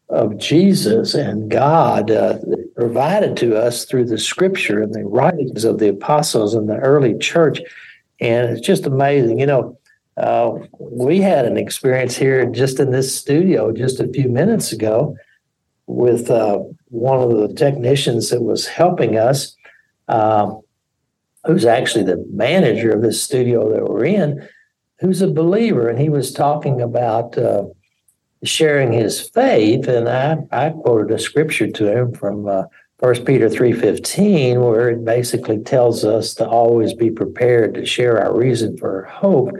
of 0.08 0.38
Jesus 0.38 1.14
and 1.14 1.50
God 1.50 2.10
uh, 2.10 2.38
provided 2.76 3.36
to 3.38 3.56
us 3.56 3.84
through 3.84 4.04
the 4.04 4.18
Scripture 4.18 4.80
and 4.80 4.94
the 4.94 5.04
writings 5.04 5.64
of 5.64 5.78
the 5.78 5.88
apostles 5.88 6.54
and 6.54 6.68
the 6.68 6.76
early 6.76 7.18
church, 7.18 7.60
and 8.20 8.50
it's 8.50 8.66
just 8.66 8.86
amazing. 8.86 9.40
You 9.40 9.46
know, 9.46 9.78
uh, 10.16 10.52
we 10.78 11.20
had 11.20 11.44
an 11.44 11.56
experience 11.56 12.16
here 12.16 12.46
just 12.46 12.78
in 12.80 12.90
this 12.90 13.14
studio 13.14 13.72
just 13.72 14.00
a 14.00 14.08
few 14.08 14.28
minutes 14.28 14.72
ago 14.72 15.16
with 15.86 16.30
uh, 16.30 16.58
one 16.88 17.20
of 17.20 17.30
the 17.30 17.54
technicians 17.54 18.30
that 18.30 18.42
was 18.42 18.66
helping 18.66 19.16
us, 19.16 19.56
um, 20.08 20.60
who's 21.44 21.64
actually 21.64 22.04
the 22.04 22.24
manager 22.32 22.90
of 22.90 23.02
this 23.02 23.22
studio 23.22 23.72
that 23.72 23.88
we're 23.88 24.04
in 24.04 24.48
who's 24.98 25.22
a 25.22 25.28
believer, 25.28 25.88
and 25.88 25.98
he 25.98 26.08
was 26.08 26.32
talking 26.32 26.80
about 26.80 27.36
uh, 27.36 27.64
sharing 28.44 28.92
his 28.92 29.20
faith, 29.20 29.88
and 29.88 30.08
I, 30.08 30.38
I 30.50 30.70
quoted 30.70 31.14
a 31.14 31.18
scripture 31.18 31.70
to 31.70 31.98
him 31.98 32.12
from 32.14 32.46
uh, 32.46 32.64
1 33.00 33.24
Peter 33.24 33.48
3.15, 33.48 34.60
where 34.60 34.90
it 34.90 35.04
basically 35.04 35.58
tells 35.58 36.04
us 36.04 36.34
to 36.34 36.48
always 36.48 36.94
be 36.94 37.10
prepared 37.10 37.74
to 37.74 37.84
share 37.84 38.22
our 38.22 38.34
reason 38.34 38.76
for 38.78 39.04
hope, 39.04 39.50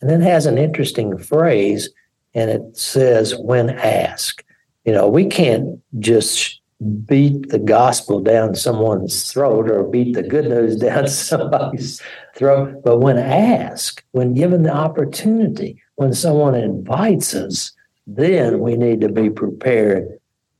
and 0.00 0.10
then 0.10 0.20
has 0.20 0.46
an 0.46 0.58
interesting 0.58 1.18
phrase, 1.18 1.90
and 2.34 2.50
it 2.50 2.76
says, 2.76 3.34
when 3.36 3.70
asked. 3.70 4.44
You 4.84 4.92
know, 4.92 5.08
we 5.08 5.26
can't 5.26 5.80
just 5.98 6.60
beat 6.84 7.48
the 7.48 7.58
gospel 7.58 8.20
down 8.20 8.54
someone's 8.54 9.32
throat 9.32 9.70
or 9.70 9.84
beat 9.84 10.14
the 10.14 10.22
good 10.22 10.46
news 10.46 10.76
down 10.76 11.08
somebody's 11.08 12.02
throat. 12.34 12.82
But 12.84 12.98
when 12.98 13.18
asked, 13.18 14.02
when 14.12 14.34
given 14.34 14.62
the 14.62 14.74
opportunity, 14.74 15.82
when 15.96 16.12
someone 16.12 16.54
invites 16.54 17.34
us, 17.34 17.72
then 18.06 18.60
we 18.60 18.76
need 18.76 19.00
to 19.00 19.08
be 19.08 19.30
prepared 19.30 20.18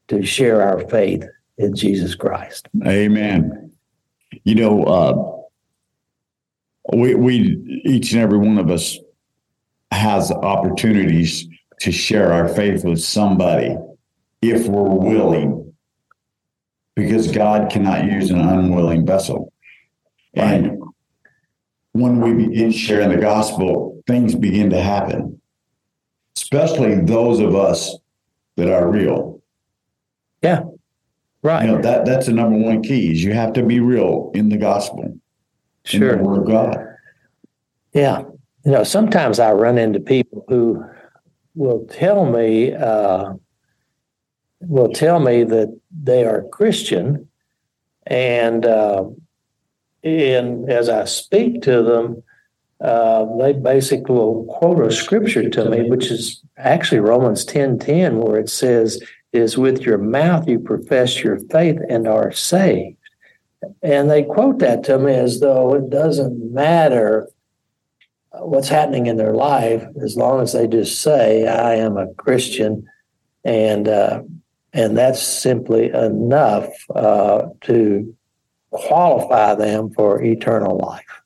to 0.09 0.25
share 0.25 0.63
our 0.63 0.81
faith 0.89 1.25
in 1.59 1.75
Jesus 1.75 2.15
Christ. 2.15 2.69
Amen. 2.87 3.73
You 4.45 4.55
know, 4.55 4.85
uh, 4.85 6.97
we 6.97 7.15
we 7.15 7.83
each 7.85 8.13
and 8.13 8.21
every 8.21 8.39
one 8.39 8.59
of 8.59 8.71
us 8.71 8.99
has 9.91 10.31
opportunities 10.31 11.47
to 11.81 11.93
share 11.93 12.33
our 12.33 12.49
faith 12.49 12.85
with 12.85 13.01
somebody 13.01 13.77
if 14.43 14.67
we're 14.67 14.83
willing 14.83 15.64
because 16.97 17.31
God 17.31 17.71
cannot 17.71 18.05
use 18.05 18.31
an 18.31 18.41
unwilling 18.41 19.07
vessel. 19.07 19.53
And 20.35 20.79
when 21.93 22.21
we 22.21 22.47
begin 22.47 22.73
sharing 22.73 23.11
the 23.11 23.19
gospel, 23.19 24.03
things 24.07 24.35
begin 24.35 24.71
to 24.71 24.81
happen, 24.81 25.41
especially 26.37 26.97
those 27.01 27.41
of 27.41 27.55
us 27.55 27.97
that 28.57 28.69
are 28.69 28.89
real. 28.89 29.43
Yeah. 30.43 30.63
Right. 31.43 31.67
You 31.67 31.73
know, 31.73 31.83
that 31.83 32.07
that's 32.07 32.27
the 32.27 32.33
number 32.33 32.57
one 32.57 32.83
key 32.83 33.13
is 33.13 33.23
you 33.23 33.33
have 33.33 33.53
to 33.55 33.63
be 33.63 33.81
real 33.81 34.31
in 34.35 34.49
the 34.49 34.57
gospel. 34.57 35.19
Sure. 35.85 36.13
In 36.13 36.19
the 36.19 36.25
word 36.25 36.41
of 36.41 36.47
God. 36.47 36.79
Yeah. 37.93 38.23
You 38.65 38.73
know, 38.73 38.83
sometimes 38.83 39.39
I 39.39 39.53
run 39.53 39.77
into 39.77 40.01
people 40.01 40.45
who 40.49 40.85
will 41.55 41.87
tell 41.87 42.25
me, 42.25 42.73
uh, 42.73 43.35
will 44.67 44.93
tell 44.93 45.21
me 45.21 45.45
that 45.45 45.79
they 46.03 46.25
are 46.25 46.43
Christian, 46.53 47.29
and 48.07 48.65
uh, 48.65 49.05
and 50.03 50.71
as 50.71 50.89
I 50.89 51.05
speak 51.05 51.63
to 51.63 51.83
them, 51.83 52.23
uh, 52.81 53.25
they 53.39 53.53
basically 53.53 54.15
will 54.15 54.45
quote 54.45 54.85
a 54.85 54.93
scripture 54.93 55.49
to 55.49 55.71
me, 55.71 55.89
which 55.89 56.11
is 56.11 56.43
actually 56.59 57.01
Romans 57.01 57.45
ten 57.45 57.79
ten, 57.79 58.19
where 58.19 58.39
it 58.39 58.51
says, 58.51 59.03
"Is 59.33 59.57
with 59.57 59.83
your 59.83 59.99
mouth 59.99 60.49
you 60.49 60.59
profess 60.59 61.23
your 61.23 61.39
faith 61.51 61.79
and 61.89 62.07
are 62.07 62.33
saved." 62.33 62.99
And 63.83 64.11
they 64.11 64.23
quote 64.23 64.59
that 64.59 64.85
to 64.85 64.99
me 64.99 65.15
as 65.15 65.41
though 65.41 65.75
it 65.75 65.89
doesn't 65.89 66.53
matter 66.53 67.29
what's 68.41 68.69
happening 68.69 69.07
in 69.07 69.17
their 69.17 69.33
life 69.33 69.87
as 70.03 70.17
long 70.17 70.43
as 70.43 70.53
they 70.53 70.67
just 70.67 71.01
say, 71.01 71.47
"I 71.47 71.77
am 71.77 71.97
a 71.97 72.13
Christian," 72.15 72.87
and 73.45 73.89
uh, 73.89 74.23
and 74.75 74.99
that's 74.99 75.23
simply 75.23 75.91
enough 75.91 76.69
uh, 76.95 77.47
to 77.63 78.15
qualify 78.71 79.55
them 79.55 79.91
for 79.93 80.21
eternal 80.23 80.77
life. 80.77 81.23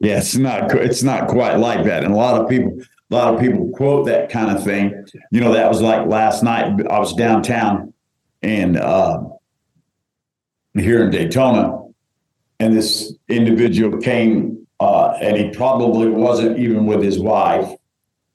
Yeah, 0.00 0.18
it's 0.18 0.36
not 0.36 0.74
it's 0.74 1.04
not 1.04 1.28
quite 1.28 1.56
like 1.58 1.84
that, 1.84 2.02
and 2.02 2.12
a 2.12 2.16
lot 2.16 2.40
of 2.40 2.48
people 2.48 2.82
a 3.10 3.14
lot 3.14 3.34
of 3.34 3.40
people 3.40 3.70
quote 3.70 4.06
that 4.06 4.30
kind 4.30 4.54
of 4.54 4.64
thing. 4.64 5.06
You 5.30 5.40
know, 5.40 5.52
that 5.52 5.68
was 5.68 5.80
like 5.80 6.08
last 6.08 6.42
night. 6.42 6.84
I 6.90 6.98
was 6.98 7.14
downtown 7.14 7.94
and 8.42 8.76
uh, 8.76 9.22
here 10.74 11.04
in 11.04 11.10
Daytona, 11.10 11.84
and 12.58 12.76
this 12.76 13.14
individual 13.28 14.00
came, 14.00 14.66
uh, 14.80 15.10
and 15.20 15.36
he 15.36 15.50
probably 15.50 16.08
wasn't 16.08 16.58
even 16.58 16.86
with 16.86 17.02
his 17.02 17.20
wife. 17.20 17.70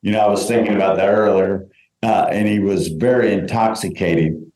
You 0.02 0.12
know, 0.12 0.20
I 0.20 0.30
was 0.30 0.48
thinking 0.48 0.76
about 0.76 0.96
that 0.98 1.10
earlier. 1.10 1.68
Uh, 2.08 2.30
and 2.32 2.48
he 2.48 2.60
was 2.60 2.88
very 2.88 3.34
intoxicated. 3.34 4.50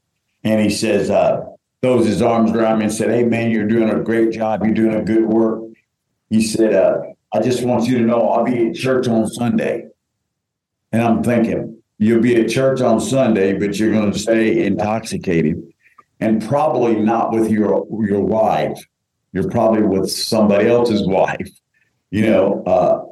And 0.46 0.62
he 0.62 0.70
says, 0.70 1.10
uh, 1.10 1.42
throws 1.82 2.06
his 2.06 2.22
arms 2.22 2.52
around 2.52 2.80
me 2.80 2.86
and 2.86 2.94
said, 2.94 3.10
Hey, 3.10 3.26
man, 3.26 3.52
you're 3.52 3.68
doing 3.68 3.90
a 3.90 4.00
great 4.00 4.32
job. 4.32 4.64
You're 4.64 4.74
doing 4.74 4.96
a 4.96 5.04
good 5.04 5.26
work. 5.26 5.62
He 6.30 6.42
said, 6.42 6.74
uh, 6.74 7.00
I 7.34 7.42
just 7.42 7.64
want 7.64 7.88
you 7.88 7.98
to 7.98 8.06
know 8.06 8.30
I'll 8.30 8.46
be 8.46 8.70
at 8.70 8.76
church 8.76 9.10
on 9.10 9.28
Sunday. 9.28 9.90
And 10.94 11.02
I'm 11.02 11.24
thinking, 11.24 11.82
you'll 11.98 12.22
be 12.22 12.40
at 12.42 12.50
church 12.50 12.80
on 12.80 13.02
Sunday, 13.02 13.60
but 13.60 13.78
you're 13.78 13.92
going 13.92 14.14
to 14.14 14.20
stay 14.20 14.66
intoxicated 14.66 15.62
and 16.22 16.46
probably 16.48 16.96
not 16.96 17.34
with 17.34 17.52
your 17.52 17.86
your 18.06 18.22
wife. 18.22 18.80
You're 19.34 19.50
probably 19.50 19.82
with 19.82 20.10
somebody 20.10 20.70
else's 20.70 21.06
wife, 21.06 21.50
you 22.12 22.28
know. 22.28 22.64
Uh, 22.64 23.06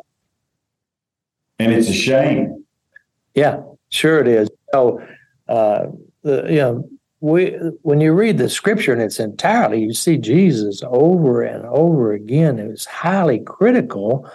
and 1.59 1.73
it's 1.73 1.89
a 1.89 1.93
shame. 1.93 2.65
Yeah, 3.35 3.61
sure 3.89 4.19
it 4.19 4.27
is. 4.27 4.49
So, 4.73 5.01
uh, 5.47 5.87
the, 6.23 6.45
you 6.49 6.57
know, 6.57 6.89
we 7.21 7.47
when 7.81 7.99
you 7.99 8.13
read 8.13 8.37
the 8.37 8.49
scripture 8.49 8.93
in 8.93 9.01
its 9.01 9.19
entirety, 9.19 9.81
you 9.81 9.93
see 9.93 10.17
Jesus 10.17 10.81
over 10.85 11.41
and 11.41 11.65
over 11.65 12.13
again. 12.13 12.65
Was 12.69 12.85
highly 12.85 13.39
critical 13.39 14.29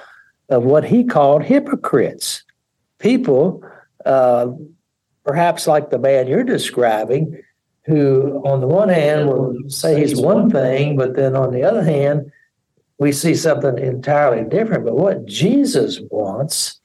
of 0.51 0.65
what 0.65 0.85
he 0.85 1.05
called 1.05 1.43
hypocrites, 1.43 2.45
people, 2.99 3.65
uh, 4.05 4.49
perhaps 5.25 5.67
like 5.67 5.91
the 5.91 5.99
man 5.99 6.27
you're 6.27 6.45
describing, 6.45 7.43
who 7.87 8.43
on 8.45 8.61
the 8.61 8.67
one 8.67 8.91
hand 8.91 9.29
will 9.29 9.57
say 9.69 9.99
he's 9.99 10.21
one 10.21 10.51
thing, 10.51 10.97
but 10.97 11.17
then 11.17 11.35
on 11.35 11.53
the 11.53 11.63
other 11.63 11.83
hand, 11.83 12.31
we 12.99 13.13
see 13.13 13.35
something 13.35 13.79
entirely 13.79 14.49
different. 14.49 14.85
But 14.85 14.97
what 14.97 15.25
Jesus 15.27 16.01
wants 16.11 16.81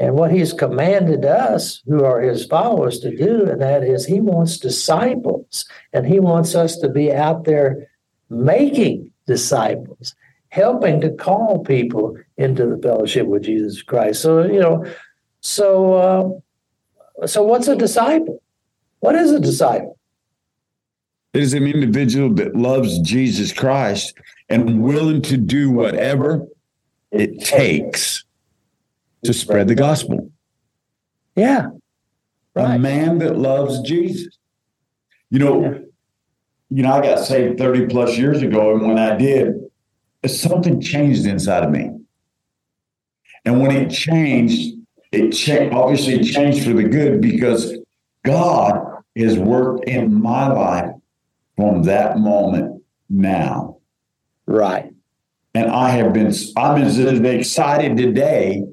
and 0.00 0.14
what 0.14 0.32
he's 0.32 0.54
commanded 0.54 1.26
us, 1.26 1.82
who 1.86 2.02
are 2.02 2.22
his 2.22 2.46
followers, 2.46 3.00
to 3.00 3.14
do, 3.14 3.44
and 3.44 3.60
that 3.60 3.84
is 3.84 4.06
he 4.06 4.18
wants 4.18 4.56
disciples, 4.56 5.66
and 5.92 6.06
he 6.06 6.18
wants 6.18 6.54
us 6.54 6.78
to 6.78 6.88
be 6.88 7.12
out 7.12 7.44
there 7.44 7.90
making 8.30 9.12
disciples, 9.26 10.14
helping 10.48 11.02
to 11.02 11.10
call 11.10 11.62
people 11.62 12.16
into 12.38 12.66
the 12.66 12.78
fellowship 12.78 13.26
with 13.26 13.42
Jesus 13.42 13.82
Christ. 13.82 14.22
So, 14.22 14.42
you 14.46 14.58
know, 14.58 14.86
so, 15.42 16.40
uh, 17.20 17.26
so 17.26 17.42
what's 17.42 17.68
a 17.68 17.76
disciple? 17.76 18.42
What 19.00 19.14
is 19.16 19.30
a 19.32 19.38
disciple? 19.38 19.98
It 21.34 21.42
is 21.42 21.52
an 21.52 21.66
individual 21.66 22.32
that 22.36 22.56
loves 22.56 22.98
Jesus 23.00 23.52
Christ 23.52 24.14
and 24.48 24.82
willing 24.82 25.20
to 25.22 25.36
do 25.36 25.70
whatever 25.70 26.46
it 27.12 27.44
takes 27.44 28.24
to 29.24 29.32
spread 29.32 29.68
the 29.68 29.74
gospel. 29.74 30.30
Yeah. 31.36 31.68
Right. 32.54 32.74
A 32.74 32.78
man 32.78 33.18
that 33.18 33.38
loves 33.38 33.80
Jesus. 33.80 34.36
You 35.30 35.38
know, 35.38 35.62
yeah. 35.62 35.78
you 36.70 36.82
know, 36.82 36.92
I 36.92 37.02
got 37.02 37.20
saved 37.20 37.58
30 37.58 37.86
plus 37.86 38.18
years 38.18 38.42
ago, 38.42 38.74
and 38.74 38.86
when 38.86 38.98
I 38.98 39.16
did, 39.16 39.54
something 40.26 40.80
changed 40.80 41.26
inside 41.26 41.64
of 41.64 41.70
me. 41.70 41.90
And 43.44 43.60
when 43.60 43.70
it 43.70 43.90
changed, 43.90 44.76
it 45.12 45.30
cha- 45.30 45.70
obviously 45.70 46.14
it 46.14 46.24
changed 46.24 46.64
for 46.64 46.72
the 46.72 46.84
good 46.84 47.20
because 47.20 47.78
God 48.24 49.02
has 49.16 49.38
worked 49.38 49.88
in 49.88 50.20
my 50.20 50.48
life 50.48 50.90
from 51.56 51.84
that 51.84 52.18
moment 52.18 52.82
now. 53.08 53.78
Right. 54.46 54.92
And 55.54 55.70
I 55.70 55.90
have 55.90 56.12
been, 56.12 56.32
I'm 56.56 56.82
as 56.82 56.98
excited 56.98 57.96
today 57.96 58.64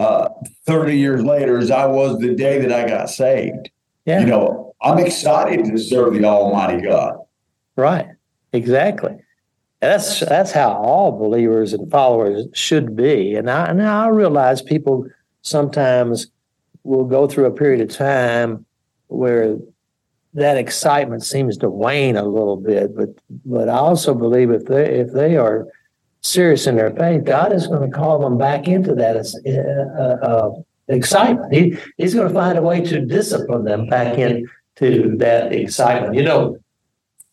uh, 0.00 0.30
30 0.64 0.96
years 0.96 1.22
later 1.22 1.58
as 1.58 1.70
I 1.70 1.84
was 1.84 2.18
the 2.18 2.34
day 2.34 2.58
that 2.58 2.72
I 2.72 2.88
got 2.88 3.10
saved. 3.10 3.70
Yeah. 4.06 4.20
You 4.20 4.26
know, 4.26 4.74
I'm 4.80 4.98
excited 4.98 5.66
to 5.66 5.78
serve 5.78 6.14
the 6.14 6.24
Almighty 6.24 6.80
God. 6.80 7.18
Right. 7.76 8.06
Exactly. 8.52 9.16
That's 9.80 10.20
that's 10.20 10.52
how 10.52 10.72
all 10.72 11.12
believers 11.12 11.72
and 11.72 11.90
followers 11.90 12.46
should 12.52 12.96
be. 12.96 13.34
And 13.34 13.50
I 13.50 13.66
and 13.66 13.82
I 13.82 14.08
realize 14.08 14.62
people 14.62 15.06
sometimes 15.42 16.26
will 16.82 17.04
go 17.04 17.26
through 17.26 17.46
a 17.46 17.50
period 17.50 17.80
of 17.80 17.94
time 17.94 18.64
where 19.08 19.56
that 20.34 20.56
excitement 20.56 21.24
seems 21.24 21.56
to 21.58 21.70
wane 21.70 22.16
a 22.16 22.24
little 22.24 22.56
bit. 22.56 22.96
But 22.96 23.10
but 23.44 23.68
I 23.68 23.76
also 23.76 24.14
believe 24.14 24.50
if 24.50 24.64
they 24.64 25.00
if 25.00 25.12
they 25.12 25.36
are 25.36 25.66
serious 26.22 26.66
in 26.66 26.76
their 26.76 26.90
faith, 26.90 27.24
God 27.24 27.52
is 27.52 27.66
going 27.66 27.90
to 27.90 27.96
call 27.96 28.18
them 28.18 28.38
back 28.38 28.68
into 28.68 28.94
that 28.94 29.16
uh, 29.16 30.26
uh, 30.26 30.50
excitement. 30.88 31.52
He, 31.52 31.76
he's 31.96 32.14
going 32.14 32.28
to 32.28 32.34
find 32.34 32.58
a 32.58 32.62
way 32.62 32.80
to 32.82 33.04
discipline 33.04 33.64
them 33.64 33.86
back 33.88 34.18
into 34.18 35.16
that 35.16 35.52
excitement. 35.52 36.14
You 36.14 36.22
know, 36.22 36.58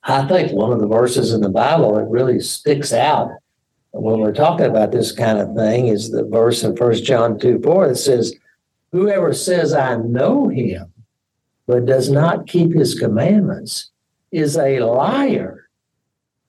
I 0.03 0.25
think 0.27 0.53
one 0.53 0.71
of 0.71 0.79
the 0.79 0.87
verses 0.87 1.33
in 1.33 1.41
the 1.41 1.49
Bible 1.49 1.95
that 1.95 2.05
really 2.05 2.39
sticks 2.39 2.93
out 2.93 3.31
when 3.91 4.19
we're 4.19 4.33
talking 4.33 4.67
about 4.67 4.91
this 4.91 5.11
kind 5.11 5.39
of 5.39 5.55
thing 5.55 5.87
is 5.87 6.11
the 6.11 6.23
verse 6.23 6.63
in 6.63 6.75
First 6.75 7.03
John 7.03 7.39
2 7.39 7.59
4 7.61 7.89
that 7.89 7.95
says, 7.95 8.33
Whoever 8.91 9.33
says, 9.33 9.73
I 9.73 9.97
know 9.97 10.47
him, 10.47 10.93
but 11.65 11.85
does 11.85 12.09
not 12.09 12.47
keep 12.47 12.73
his 12.73 12.97
commandments 12.97 13.91
is 14.31 14.57
a 14.57 14.79
liar, 14.79 15.69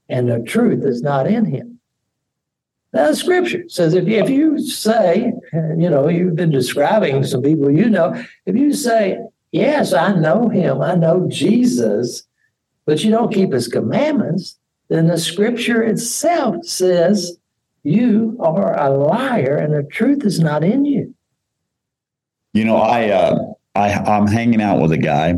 and 0.08 0.28
the 0.28 0.40
truth 0.40 0.84
is 0.84 1.02
not 1.02 1.26
in 1.26 1.46
him. 1.46 1.77
Now, 2.98 3.12
scripture 3.12 3.62
says 3.68 3.94
if, 3.94 4.08
if 4.08 4.28
you 4.28 4.58
say, 4.58 5.32
you 5.52 5.88
know, 5.88 6.08
you've 6.08 6.34
been 6.34 6.50
describing 6.50 7.22
some 7.22 7.42
people 7.42 7.70
you 7.70 7.88
know, 7.88 8.24
if 8.44 8.56
you 8.56 8.72
say, 8.72 9.18
yes, 9.52 9.92
I 9.92 10.14
know 10.14 10.48
him, 10.48 10.82
I 10.82 10.96
know 10.96 11.28
Jesus, 11.28 12.24
but 12.86 13.04
you 13.04 13.12
don't 13.12 13.32
keep 13.32 13.52
his 13.52 13.68
commandments, 13.68 14.58
then 14.88 15.06
the 15.06 15.16
scripture 15.16 15.80
itself 15.80 16.64
says 16.64 17.38
you 17.84 18.36
are 18.40 18.76
a 18.76 18.90
liar 18.90 19.56
and 19.56 19.72
the 19.72 19.84
truth 19.84 20.24
is 20.24 20.40
not 20.40 20.64
in 20.64 20.84
you. 20.84 21.14
You 22.52 22.64
know, 22.64 22.78
I, 22.78 23.10
uh, 23.10 23.52
I, 23.76 23.92
I'm 23.92 24.26
hanging 24.26 24.60
out 24.60 24.80
with 24.80 24.90
a 24.90 24.98
guy. 24.98 25.36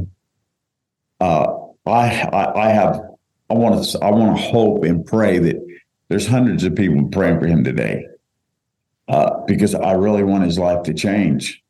Uh, 1.20 1.56
I, 1.84 2.22
I, 2.22 2.58
I 2.58 2.68
have, 2.70 3.02
I 3.50 3.54
want 3.54 3.84
to, 3.84 3.98
I 4.02 4.10
want 4.12 4.38
to 4.38 4.42
hope 4.44 4.82
and 4.84 5.04
pray 5.04 5.38
that 5.40 5.70
there's 6.10 6.26
hundreds 6.26 6.64
of 6.64 6.74
people 6.74 7.08
praying 7.08 7.38
for 7.38 7.46
him 7.46 7.62
today 7.62 8.04
uh, 9.06 9.30
because 9.46 9.76
I 9.76 9.92
really 9.92 10.24
want 10.24 10.44
his 10.44 10.58
life 10.58 10.82
to 10.82 10.92
change. 10.92 11.62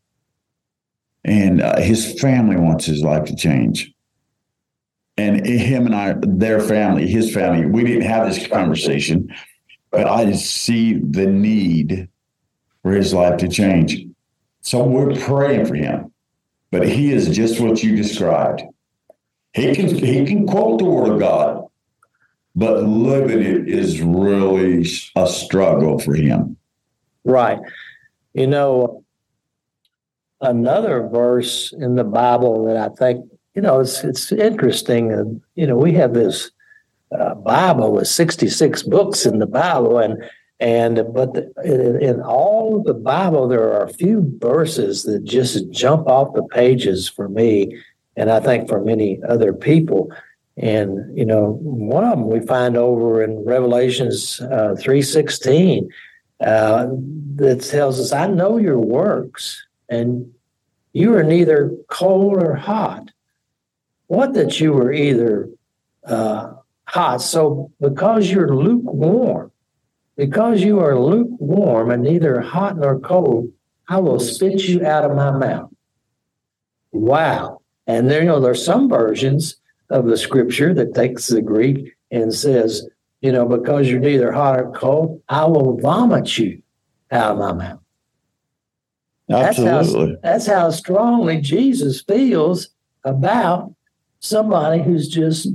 And 1.22 1.60
uh, 1.60 1.78
his 1.78 2.18
family 2.18 2.56
wants 2.56 2.86
his 2.86 3.02
life 3.02 3.24
to 3.24 3.36
change. 3.36 3.92
And 5.18 5.46
him 5.46 5.84
and 5.84 5.94
I, 5.94 6.14
their 6.22 6.58
family, 6.58 7.06
his 7.06 7.34
family, 7.34 7.66
we 7.66 7.84
didn't 7.84 8.08
have 8.08 8.26
this 8.26 8.46
conversation, 8.46 9.28
but 9.90 10.06
I 10.06 10.32
see 10.32 10.94
the 10.94 11.26
need 11.26 12.08
for 12.82 12.92
his 12.92 13.12
life 13.12 13.36
to 13.40 13.48
change. 13.48 14.06
So 14.62 14.82
we're 14.82 15.14
praying 15.16 15.66
for 15.66 15.74
him. 15.74 16.12
But 16.70 16.88
he 16.88 17.12
is 17.12 17.28
just 17.28 17.60
what 17.60 17.82
you 17.82 17.94
described. 17.94 18.62
He 19.52 19.74
can 19.74 19.94
he 19.94 20.24
can 20.24 20.46
quote 20.46 20.78
the 20.78 20.86
word 20.86 21.10
of 21.10 21.18
God 21.18 21.59
but 22.60 22.84
living 22.84 23.40
it 23.40 23.66
is 23.66 24.02
really 24.02 24.86
a 25.16 25.26
struggle 25.26 25.98
for 25.98 26.14
him. 26.14 26.58
Right. 27.24 27.58
You 28.34 28.46
know, 28.46 29.02
another 30.42 31.08
verse 31.08 31.72
in 31.72 31.94
the 31.94 32.04
Bible 32.04 32.66
that 32.66 32.76
I 32.76 32.90
think, 32.90 33.24
you 33.54 33.62
know, 33.62 33.80
it's 33.80 34.04
it's 34.04 34.30
interesting. 34.30 35.40
You 35.54 35.66
know, 35.66 35.76
we 35.76 35.94
have 35.94 36.12
this 36.12 36.50
uh, 37.18 37.34
Bible 37.34 37.92
with 37.92 38.08
66 38.08 38.82
books 38.82 39.24
in 39.24 39.38
the 39.38 39.46
Bible, 39.46 39.98
and 39.98 40.22
and 40.60 40.96
but 41.14 41.32
the, 41.32 41.50
in, 41.64 42.02
in 42.02 42.20
all 42.20 42.76
of 42.76 42.84
the 42.84 42.94
Bible, 42.94 43.48
there 43.48 43.72
are 43.72 43.84
a 43.84 43.94
few 43.94 44.30
verses 44.38 45.04
that 45.04 45.24
just 45.24 45.70
jump 45.70 46.06
off 46.06 46.34
the 46.34 46.42
pages 46.42 47.08
for 47.08 47.30
me, 47.30 47.82
and 48.16 48.30
I 48.30 48.38
think 48.38 48.68
for 48.68 48.84
many 48.84 49.18
other 49.26 49.54
people. 49.54 50.12
And 50.60 51.16
you 51.16 51.24
know, 51.24 51.58
one 51.62 52.04
of 52.04 52.18
them 52.18 52.28
we 52.28 52.40
find 52.40 52.76
over 52.76 53.24
in 53.24 53.44
Revelations 53.46 54.40
uh, 54.42 54.76
three 54.78 55.00
sixteen 55.00 55.88
uh, 56.38 56.88
that 57.36 57.62
tells 57.62 57.98
us, 57.98 58.12
"I 58.12 58.26
know 58.26 58.58
your 58.58 58.78
works, 58.78 59.66
and 59.88 60.30
you 60.92 61.14
are 61.14 61.22
neither 61.22 61.72
cold 61.88 62.42
or 62.42 62.54
hot. 62.56 63.10
What 64.08 64.34
that 64.34 64.60
you 64.60 64.74
were 64.74 64.92
either 64.92 65.48
uh, 66.04 66.52
hot. 66.84 67.22
So 67.22 67.72
because 67.80 68.30
you're 68.30 68.54
lukewarm, 68.54 69.52
because 70.16 70.60
you 70.62 70.80
are 70.80 71.00
lukewarm 71.00 71.90
and 71.90 72.02
neither 72.02 72.42
hot 72.42 72.76
nor 72.76 73.00
cold, 73.00 73.50
I 73.88 73.96
will 73.96 74.20
spit 74.20 74.64
you 74.64 74.84
out 74.84 75.10
of 75.10 75.16
my 75.16 75.30
mouth." 75.30 75.70
Wow! 76.92 77.62
And 77.86 78.10
there, 78.10 78.20
you 78.20 78.28
know, 78.28 78.40
there's 78.40 78.62
some 78.62 78.90
versions 78.90 79.56
of 79.90 80.06
the 80.06 80.16
scripture 80.16 80.72
that 80.74 80.94
takes 80.94 81.26
the 81.26 81.42
Greek 81.42 81.96
and 82.10 82.32
says, 82.32 82.88
you 83.20 83.32
know, 83.32 83.46
because 83.46 83.88
you're 83.88 84.00
neither 84.00 84.32
hot 84.32 84.60
or 84.60 84.72
cold, 84.72 85.22
I 85.28 85.44
will 85.44 85.78
vomit 85.78 86.38
you 86.38 86.62
out 87.10 87.32
of 87.32 87.38
my 87.38 87.52
mouth. 87.52 87.80
Absolutely. 89.30 89.72
That's 89.72 89.92
how, 89.94 90.16
that's 90.22 90.46
how 90.46 90.70
strongly 90.70 91.40
Jesus 91.40 92.02
feels 92.02 92.68
about 93.04 93.74
somebody 94.20 94.82
who's 94.82 95.08
just 95.08 95.48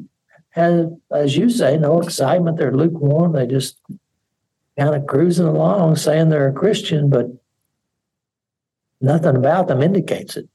has, 0.51 0.87
as 1.11 1.35
you 1.35 1.49
say, 1.49 1.77
no 1.77 2.01
excitement. 2.01 2.57
They're 2.57 2.75
lukewarm. 2.75 3.33
They 3.33 3.47
just 3.47 3.77
kind 4.77 4.95
of 4.95 5.07
cruising 5.07 5.47
along, 5.47 5.97
saying 5.97 6.29
they're 6.29 6.47
a 6.47 6.53
Christian, 6.53 7.09
but 7.09 7.27
nothing 9.01 9.35
about 9.35 9.67
them 9.67 9.81
indicates 9.81 10.37
it. 10.37 10.47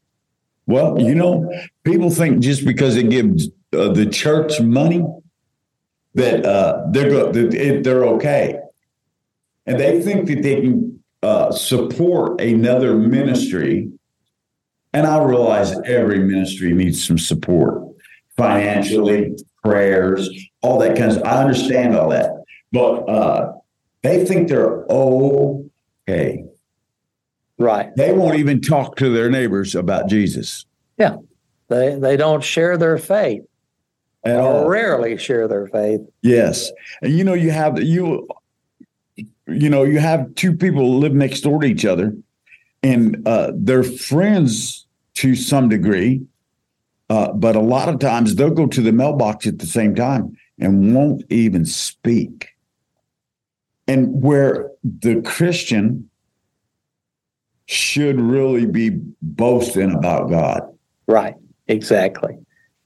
Well, 0.71 1.01
you 1.01 1.17
know, 1.17 1.53
people 1.83 2.11
think 2.11 2.39
just 2.39 2.65
because 2.65 2.95
they 2.95 3.03
give 3.03 3.27
uh, 3.73 3.89
the 3.89 4.07
church 4.07 4.61
money 4.61 5.05
that 6.15 6.47
uh, 6.47 6.87
they're 6.91 7.11
that 7.11 7.81
they're 7.83 8.05
okay, 8.05 8.61
and 9.67 9.81
they 9.81 10.01
think 10.01 10.29
that 10.29 10.43
they 10.43 10.61
can 10.61 11.03
uh, 11.25 11.51
support 11.51 12.41
another 12.41 12.97
ministry. 12.97 13.91
And 14.93 15.09
I 15.09 15.23
realize 15.23 15.77
every 15.85 16.21
ministry 16.21 16.73
needs 16.73 17.05
some 17.05 17.19
support 17.19 17.83
financially, 18.37 19.37
prayers, 19.65 20.31
all 20.63 20.79
that 20.79 20.97
kind 20.97 21.11
of. 21.11 21.23
I 21.25 21.43
understand 21.43 21.97
all 21.97 22.11
that, 22.11 22.31
but 22.71 23.09
uh, 23.09 23.53
they 24.03 24.25
think 24.25 24.49
they're 24.49 24.85
okay. 24.89 26.45
Right. 27.61 27.95
They 27.95 28.15
won't 28.15 28.37
even 28.37 28.63
talk 28.63 28.97
to 28.97 29.13
their 29.13 29.29
neighbors 29.29 29.75
about 29.75 30.09
Jesus. 30.09 30.65
Yeah. 30.97 31.19
They 31.69 31.95
they 31.95 32.17
don't 32.17 32.43
share 32.43 32.79
their 32.79 32.97
faith. 32.97 33.43
At 34.25 34.37
or 34.37 34.41
all. 34.41 34.69
rarely 34.69 35.19
share 35.19 35.47
their 35.47 35.67
faith. 35.67 36.01
Yes. 36.23 36.73
And 37.03 37.13
you 37.13 37.23
know, 37.23 37.35
you 37.35 37.51
have 37.51 37.79
you 37.83 38.27
you 39.47 39.69
know, 39.69 39.85
you 39.85 39.99
have 39.99 40.35
two 40.37 40.57
people 40.57 40.99
live 40.99 41.13
next 41.13 41.43
door 41.43 41.61
to 41.61 41.67
each 41.67 41.85
other 41.85 42.15
and 42.83 43.29
uh 43.29 43.53
they're 43.55 43.83
friends 43.83 44.87
to 45.15 45.35
some 45.35 45.69
degree. 45.69 46.23
Uh, 47.11 47.33
but 47.33 47.57
a 47.57 47.61
lot 47.61 47.91
of 47.91 47.99
times 47.99 48.37
they'll 48.37 48.51
go 48.51 48.69
to 48.69 48.81
the 48.81 48.93
mailbox 48.93 49.47
at 49.47 49.59
the 49.59 49.67
same 49.67 49.95
time 49.95 50.35
and 50.59 50.95
won't 50.95 51.25
even 51.29 51.67
speak. 51.67 52.51
And 53.87 54.23
where 54.23 54.71
the 54.83 55.21
Christian 55.23 56.10
should 57.71 58.21
really 58.21 58.67
be 58.67 58.91
boasting 59.23 59.95
about 59.95 60.29
God. 60.29 60.77
Right. 61.07 61.37
Exactly. 61.69 62.37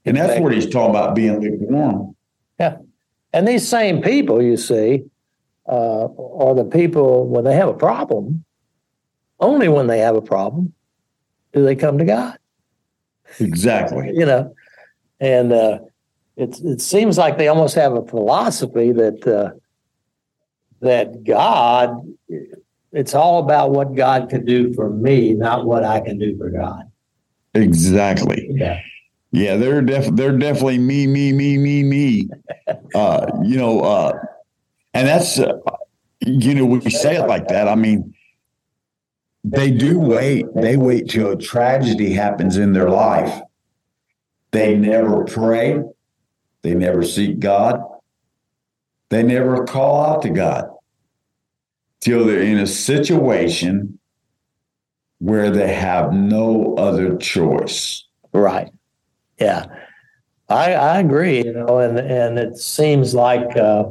And 0.05 0.15
that's 0.15 0.25
Exactly. 0.25 0.43
what 0.43 0.53
he's 0.53 0.69
talking 0.69 0.91
about 0.91 1.15
being 1.15 1.39
lukewarm. 1.39 2.15
Yeah. 2.59 2.77
And 3.33 3.47
these 3.47 3.67
same 3.67 4.03
people, 4.03 4.43
you 4.43 4.57
see, 4.57 5.05
uh, 5.67 6.05
are 6.05 6.53
the 6.53 6.65
people 6.65 7.25
when 7.25 7.45
they 7.45 7.55
have 7.55 7.67
a 7.67 7.73
problem. 7.73 8.45
Only 9.39 9.69
when 9.69 9.87
they 9.87 9.99
have 9.99 10.15
a 10.15 10.21
problem 10.21 10.71
do 11.51 11.63
they 11.63 11.75
come 11.75 11.97
to 11.97 12.05
God. 12.05 12.37
Exactly. 13.39 14.11
You 14.13 14.27
know, 14.27 14.55
and 15.19 15.51
uh, 15.51 15.79
it 16.37 16.59
it 16.61 16.79
seems 16.79 17.17
like 17.17 17.39
they 17.39 17.47
almost 17.47 17.73
have 17.73 17.93
a 17.93 18.05
philosophy 18.05 18.91
that 18.91 19.27
uh, 19.27 19.49
that 20.81 21.23
God, 21.23 22.05
it's 22.95 23.13
all 23.13 23.39
about 23.39 23.71
what 23.71 23.93
God 23.93 24.29
can 24.29 24.45
do 24.45 24.73
for 24.73 24.89
me, 24.89 25.33
not 25.33 25.65
what 25.65 25.83
I 25.83 25.99
can 25.99 26.17
do 26.17 26.37
for 26.37 26.49
God. 26.49 26.89
Exactly. 27.53 28.47
Yeah. 28.49 28.79
Yeah, 29.31 29.57
they're 29.57 29.81
def- 29.81 30.15
they're 30.15 30.37
definitely 30.37 30.77
me, 30.77 31.05
me, 31.05 31.33
me, 31.33 31.57
me, 31.57 31.83
me. 31.83 32.29
Uh, 32.95 33.27
you 33.43 33.57
know, 33.57 33.81
uh, 33.81 34.17
and 34.93 35.07
that's 35.07 35.37
uh, 35.37 35.53
you 36.21 36.55
know 36.55 36.65
when 36.65 36.81
you 36.81 36.89
say 36.89 37.15
it 37.17 37.27
like 37.27 37.47
that. 37.49 37.67
I 37.67 37.75
mean, 37.75 38.15
they 39.43 39.69
do 39.69 39.99
wait. 39.99 40.45
They 40.55 40.77
wait 40.77 41.09
till 41.09 41.31
a 41.31 41.35
tragedy 41.35 42.13
happens 42.13 42.57
in 42.57 42.73
their 42.73 42.89
life. 42.89 43.41
They 44.51 44.75
never 44.75 45.25
pray. 45.25 45.83
They 46.63 46.73
never 46.73 47.03
seek 47.03 47.39
God. 47.39 47.81
They 49.09 49.21
never 49.21 49.65
call 49.65 50.05
out 50.05 50.21
to 50.23 50.29
God 50.29 50.74
till 52.05 52.23
they're 52.23 52.43
in 52.43 52.59
a 52.59 52.67
situation 52.67 53.97
where 55.17 55.49
they 55.49 55.73
have 55.73 56.13
no 56.13 56.75
other 56.75 57.17
choice. 57.17 58.05
Right. 58.31 58.71
Yeah. 59.39 59.65
I, 60.47 60.73
I 60.73 60.99
agree, 60.99 61.43
you 61.43 61.51
know, 61.51 61.79
and, 61.79 61.97
and 61.97 62.37
it 62.37 62.57
seems 62.57 63.15
like 63.15 63.57
uh, 63.57 63.85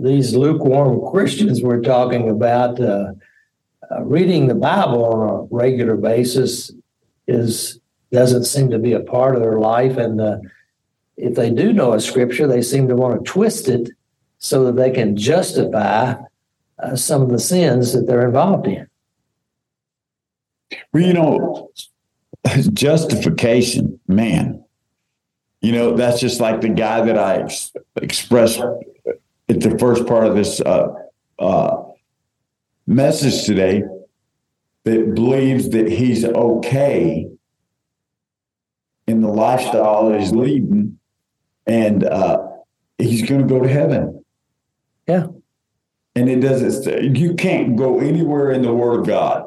these 0.00 0.34
lukewarm 0.34 1.00
Christians 1.12 1.62
we're 1.62 1.80
talking 1.80 2.28
about, 2.28 2.80
uh, 2.80 3.12
uh, 3.88 4.02
reading 4.02 4.48
the 4.48 4.56
Bible 4.56 5.04
on 5.04 5.28
a 5.30 5.42
regular 5.54 5.96
basis 5.96 6.72
is 7.28 7.78
doesn't 8.10 8.44
seem 8.44 8.68
to 8.70 8.80
be 8.80 8.94
a 8.94 9.00
part 9.00 9.36
of 9.36 9.42
their 9.42 9.60
life. 9.60 9.96
And 9.96 10.20
uh, 10.20 10.38
if 11.16 11.36
they 11.36 11.50
do 11.50 11.72
know 11.72 11.92
a 11.92 12.00
scripture, 12.00 12.48
they 12.48 12.62
seem 12.62 12.88
to 12.88 12.96
want 12.96 13.24
to 13.24 13.30
twist 13.30 13.68
it 13.68 13.90
so 14.38 14.64
that 14.64 14.76
they 14.76 14.90
can 14.90 15.16
justify 15.16 16.14
uh, 16.82 16.96
some 16.96 17.22
of 17.22 17.30
the 17.30 17.38
sins 17.38 17.92
that 17.92 18.06
they're 18.06 18.26
involved 18.26 18.66
in. 18.66 18.88
Well, 20.92 21.02
you 21.02 21.12
know, 21.12 21.70
justification, 22.72 24.00
man. 24.08 24.64
You 25.60 25.72
know, 25.72 25.96
that's 25.96 26.20
just 26.20 26.40
like 26.40 26.60
the 26.60 26.70
guy 26.70 27.04
that 27.04 27.16
I 27.16 27.42
ex- 27.42 27.72
expressed 27.96 28.60
at 29.48 29.60
the 29.60 29.78
first 29.78 30.06
part 30.06 30.26
of 30.26 30.34
this 30.34 30.60
uh, 30.60 30.88
uh, 31.38 31.82
message 32.86 33.44
today 33.44 33.84
that 34.84 35.14
believes 35.14 35.68
that 35.70 35.88
he's 35.88 36.24
okay 36.24 37.28
in 39.06 39.20
the 39.20 39.28
lifestyle 39.28 40.08
that 40.08 40.20
he's 40.20 40.32
leading 40.32 40.98
and 41.66 42.04
uh, 42.04 42.48
he's 42.98 43.28
going 43.28 43.40
to 43.40 43.46
go 43.46 43.60
to 43.60 43.68
heaven. 43.68 44.21
And 46.14 46.28
it 46.28 46.40
doesn't, 46.40 47.16
you 47.16 47.34
can't 47.34 47.76
go 47.76 47.98
anywhere 47.98 48.50
in 48.50 48.62
the 48.62 48.74
Word 48.74 49.00
of 49.00 49.06
God 49.06 49.46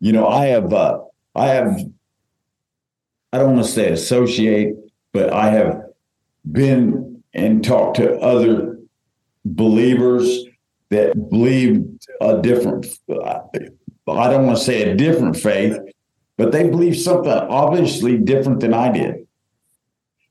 you 0.00 0.12
know, 0.12 0.26
I 0.26 0.46
have, 0.46 0.72
uh, 0.72 1.00
I 1.34 1.46
have, 1.48 1.80
I 3.32 3.38
don't 3.38 3.54
want 3.54 3.66
to 3.66 3.72
say 3.72 3.90
associate, 3.90 4.74
but 5.12 5.32
I 5.32 5.50
have 5.50 5.82
been 6.50 7.22
and 7.34 7.64
talked 7.64 7.96
to 7.96 8.18
other 8.18 8.78
believers 9.44 10.44
that 10.90 11.14
believe 11.30 11.84
a 12.20 12.40
different, 12.40 12.86
I 13.10 14.30
don't 14.30 14.46
want 14.46 14.58
to 14.58 14.64
say 14.64 14.82
a 14.82 14.94
different 14.94 15.36
faith, 15.36 15.76
but 16.36 16.52
they 16.52 16.68
believe 16.68 16.96
something 16.96 17.32
obviously 17.32 18.18
different 18.18 18.60
than 18.60 18.74
I 18.74 18.92
did. 18.92 19.26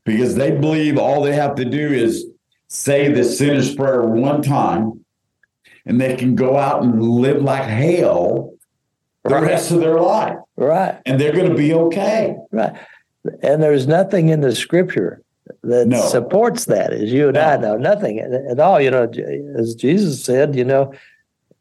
Because 0.03 0.35
they 0.35 0.51
believe 0.51 0.99
all 0.99 1.23
they 1.23 1.33
have 1.33 1.55
to 1.55 1.65
do 1.65 1.87
is 1.87 2.27
say 2.75 3.11
the 3.11 3.23
sinner's 3.23 3.73
prayer 3.73 4.01
one 4.03 4.41
time 4.41 5.05
and 5.85 5.99
they 6.01 6.15
can 6.15 6.35
go 6.35 6.57
out 6.57 6.83
and 6.83 7.01
live 7.01 7.41
like 7.41 7.63
hell 7.63 8.53
the 9.23 9.33
Right. 9.33 9.43
rest 9.43 9.71
of 9.71 9.79
their 9.79 9.99
life 9.99 10.37
Right. 10.57 10.99
and 11.05 11.19
they're 11.19 11.33
going 11.33 11.49
to 11.49 11.55
be 11.55 11.73
okay. 11.73 12.35
Right. 12.51 12.73
And 13.41 13.63
there's 13.63 13.87
nothing 13.87 14.29
in 14.29 14.41
the 14.41 14.53
scripture 14.53 15.21
that 15.63 15.87
No. 15.87 16.01
supports 16.01 16.65
that, 16.65 16.91
as 16.93 17.11
you 17.11 17.27
and 17.29 17.37
I 17.37 17.57
know, 17.57 17.75
nothing 17.77 18.19
at 18.19 18.31
at 18.33 18.59
all. 18.59 18.79
You 18.81 18.91
know, 18.91 19.09
as 19.57 19.73
Jesus 19.75 20.23
said, 20.23 20.55
you 20.55 20.63
know, 20.65 20.91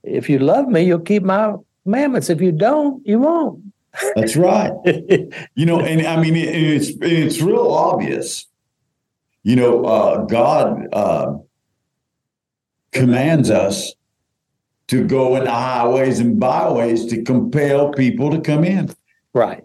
if 0.02 0.28
you 0.28 0.38
love 0.38 0.68
me, 0.68 0.82
you'll 0.82 0.98
keep 1.00 1.22
my 1.22 1.54
commandments. 1.84 2.28
If 2.28 2.40
you 2.42 2.52
don't, 2.52 3.06
you 3.06 3.18
won't. 3.20 3.60
That's 4.16 4.36
right. 4.36 4.72
You 5.54 5.66
know, 5.66 5.80
and 5.80 6.06
I 6.06 6.20
mean, 6.20 6.34
it, 6.36 6.48
it's 6.54 6.88
it's 7.00 7.40
real 7.40 7.68
obvious. 7.70 8.46
You 9.44 9.56
know, 9.56 9.84
uh, 9.84 10.24
God 10.24 10.88
uh, 10.92 11.34
commands 12.92 13.50
us 13.50 13.92
to 14.88 15.04
go 15.04 15.36
in 15.36 15.44
the 15.44 15.50
highways 15.50 16.18
and 16.18 16.38
byways 16.40 17.06
to 17.06 17.22
compel 17.22 17.92
people 17.92 18.30
to 18.30 18.40
come 18.40 18.64
in. 18.64 18.92
right. 19.32 19.62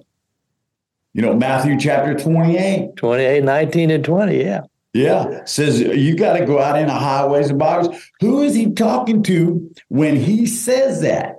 You 1.13 1.23
know, 1.23 1.33
Matthew 1.33 1.77
chapter 1.79 2.13
28. 2.13 2.95
28, 2.95 3.43
19, 3.43 3.89
and 3.89 4.05
20. 4.05 4.37
Yeah. 4.43 4.61
Yeah, 4.93 5.43
says 5.45 5.79
you 5.81 6.15
got 6.15 6.37
to 6.37 6.45
go 6.45 6.59
out 6.59 6.77
in 6.79 6.87
the 6.87 6.93
highways 6.93 7.49
and 7.49 7.57
byways. 7.59 7.89
Who 8.21 8.41
is 8.43 8.53
he 8.55 8.71
talking 8.73 9.23
to 9.23 9.71
when 9.89 10.15
he 10.15 10.45
says 10.45 11.01
that? 11.01 11.37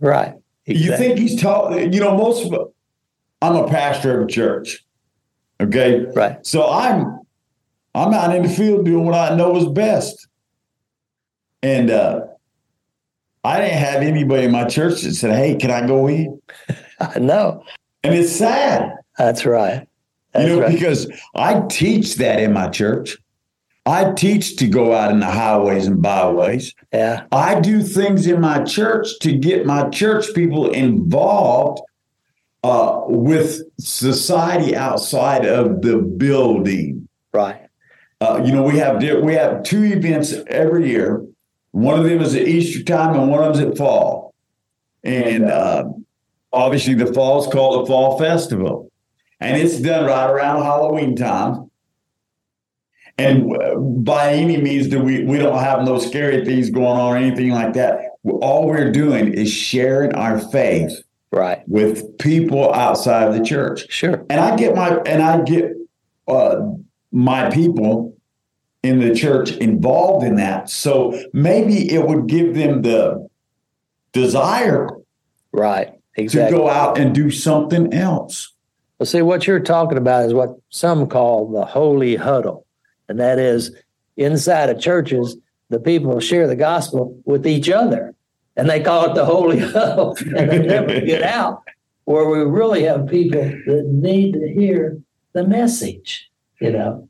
Right. 0.00 0.34
You 0.66 0.96
think 0.96 1.18
he's 1.18 1.40
talking? 1.40 1.92
You 1.92 2.00
know, 2.00 2.16
most 2.16 2.50
of 2.52 2.68
I'm 3.42 3.54
a 3.56 3.68
pastor 3.68 4.20
of 4.20 4.28
a 4.28 4.30
church. 4.30 4.84
Okay, 5.60 6.06
Right. 6.14 6.44
so 6.44 6.68
I'm 6.68 7.20
I'm 7.94 8.12
out 8.12 8.34
in 8.34 8.42
the 8.42 8.48
field 8.48 8.84
doing 8.84 9.04
what 9.04 9.14
I 9.14 9.36
know 9.36 9.56
is 9.56 9.68
best, 9.68 10.26
and 11.62 11.90
uh, 11.90 12.26
I 13.44 13.60
didn't 13.60 13.78
have 13.78 14.02
anybody 14.02 14.44
in 14.44 14.52
my 14.52 14.64
church 14.64 15.02
that 15.02 15.14
said, 15.14 15.36
"Hey, 15.36 15.56
can 15.56 15.70
I 15.70 15.86
go 15.86 16.06
in?" 16.08 16.40
I 17.00 17.18
know. 17.18 17.64
And 18.02 18.14
it's 18.14 18.32
sad, 18.32 18.92
That's 19.16 19.46
right. 19.46 19.88
That's 20.32 20.48
you 20.48 20.56
know, 20.56 20.62
right. 20.62 20.72
because 20.72 21.10
I 21.34 21.62
teach 21.70 22.16
that 22.16 22.38
in 22.38 22.52
my 22.52 22.68
church. 22.68 23.16
I 23.86 24.12
teach 24.12 24.56
to 24.56 24.66
go 24.66 24.94
out 24.94 25.10
in 25.10 25.20
the 25.20 25.26
highways 25.26 25.86
and 25.86 26.00
byways. 26.00 26.74
Yeah. 26.92 27.24
I 27.32 27.60
do 27.60 27.82
things 27.82 28.26
in 28.26 28.40
my 28.40 28.62
church 28.64 29.08
to 29.20 29.36
get 29.36 29.66
my 29.66 29.88
church 29.90 30.34
people 30.34 30.70
involved 30.70 31.82
uh, 32.62 33.02
with 33.06 33.62
society 33.78 34.74
outside 34.74 35.44
of 35.46 35.82
the 35.82 35.98
building. 35.98 37.08
Right. 37.32 37.60
Uh, 38.24 38.42
you 38.42 38.52
know, 38.52 38.62
we 38.62 38.78
have 38.78 39.02
we 39.22 39.34
have 39.34 39.62
two 39.64 39.84
events 39.84 40.32
every 40.46 40.88
year. 40.88 41.22
One 41.72 41.98
of 41.98 42.06
them 42.06 42.20
is 42.22 42.34
at 42.34 42.48
Easter 42.48 42.82
time, 42.82 43.18
and 43.18 43.30
one 43.30 43.44
of 43.44 43.54
them 43.54 43.64
is 43.64 43.72
at 43.72 43.76
fall. 43.76 44.34
And 45.02 45.44
uh, 45.44 45.84
obviously, 46.52 46.94
the 46.94 47.12
fall 47.12 47.44
is 47.44 47.52
called 47.52 47.82
the 47.82 47.86
Fall 47.86 48.18
Festival, 48.18 48.90
and 49.40 49.60
it's 49.60 49.78
done 49.78 50.06
right 50.06 50.30
around 50.30 50.62
Halloween 50.62 51.16
time. 51.16 51.70
And 53.18 53.54
uh, 53.56 53.76
by 53.76 54.32
any 54.32 54.56
means, 54.56 54.88
do 54.88 55.00
we 55.00 55.24
we 55.24 55.36
don't 55.36 55.58
have 55.58 55.84
no 55.84 55.98
scary 55.98 56.46
things 56.46 56.70
going 56.70 56.98
on 56.98 57.12
or 57.12 57.16
anything 57.18 57.50
like 57.50 57.74
that. 57.74 57.98
All 58.24 58.66
we're 58.66 58.90
doing 58.90 59.34
is 59.34 59.52
sharing 59.52 60.14
our 60.14 60.38
faith 60.38 60.92
right 61.30 61.62
with 61.68 62.16
people 62.16 62.72
outside 62.72 63.28
of 63.28 63.34
the 63.34 63.44
church. 63.44 63.92
Sure. 63.92 64.24
And 64.30 64.40
I 64.40 64.56
get 64.56 64.74
my 64.74 64.96
and 65.04 65.22
I 65.22 65.42
get 65.42 65.72
uh, 66.26 66.56
my 67.12 67.50
people 67.50 68.13
in 68.84 69.00
the 69.00 69.14
church 69.14 69.52
involved 69.52 70.24
in 70.24 70.36
that. 70.36 70.68
So 70.68 71.18
maybe 71.32 71.90
it 71.92 72.06
would 72.06 72.26
give 72.26 72.54
them 72.54 72.82
the 72.82 73.28
desire 74.12 74.88
right 75.52 75.92
exactly 76.16 76.56
to 76.56 76.64
go 76.64 76.68
out 76.68 76.98
and 76.98 77.14
do 77.14 77.30
something 77.30 77.92
else. 77.92 78.52
Well, 78.98 79.06
see, 79.06 79.22
what 79.22 79.46
you're 79.46 79.60
talking 79.60 79.98
about 79.98 80.26
is 80.26 80.34
what 80.34 80.56
some 80.68 81.08
call 81.08 81.50
the 81.50 81.64
holy 81.64 82.16
huddle. 82.16 82.66
And 83.08 83.18
that 83.20 83.38
is 83.38 83.74
inside 84.16 84.70
of 84.70 84.80
churches, 84.80 85.36
the 85.70 85.80
people 85.80 86.20
share 86.20 86.46
the 86.46 86.56
gospel 86.56 87.20
with 87.24 87.46
each 87.46 87.68
other. 87.68 88.14
And 88.56 88.70
they 88.70 88.80
call 88.80 89.10
it 89.10 89.14
the 89.14 89.24
holy 89.24 89.58
huddle. 89.72 90.16
And 90.36 90.50
they 90.50 90.58
never 90.60 91.00
get 91.00 91.22
out 91.24 91.64
where 92.04 92.28
we 92.28 92.38
really 92.38 92.84
have 92.84 93.08
people 93.08 93.40
that 93.40 93.86
need 93.90 94.32
to 94.34 94.52
hear 94.52 95.00
the 95.32 95.44
message. 95.44 96.30
You 96.60 96.70
know, 96.70 97.08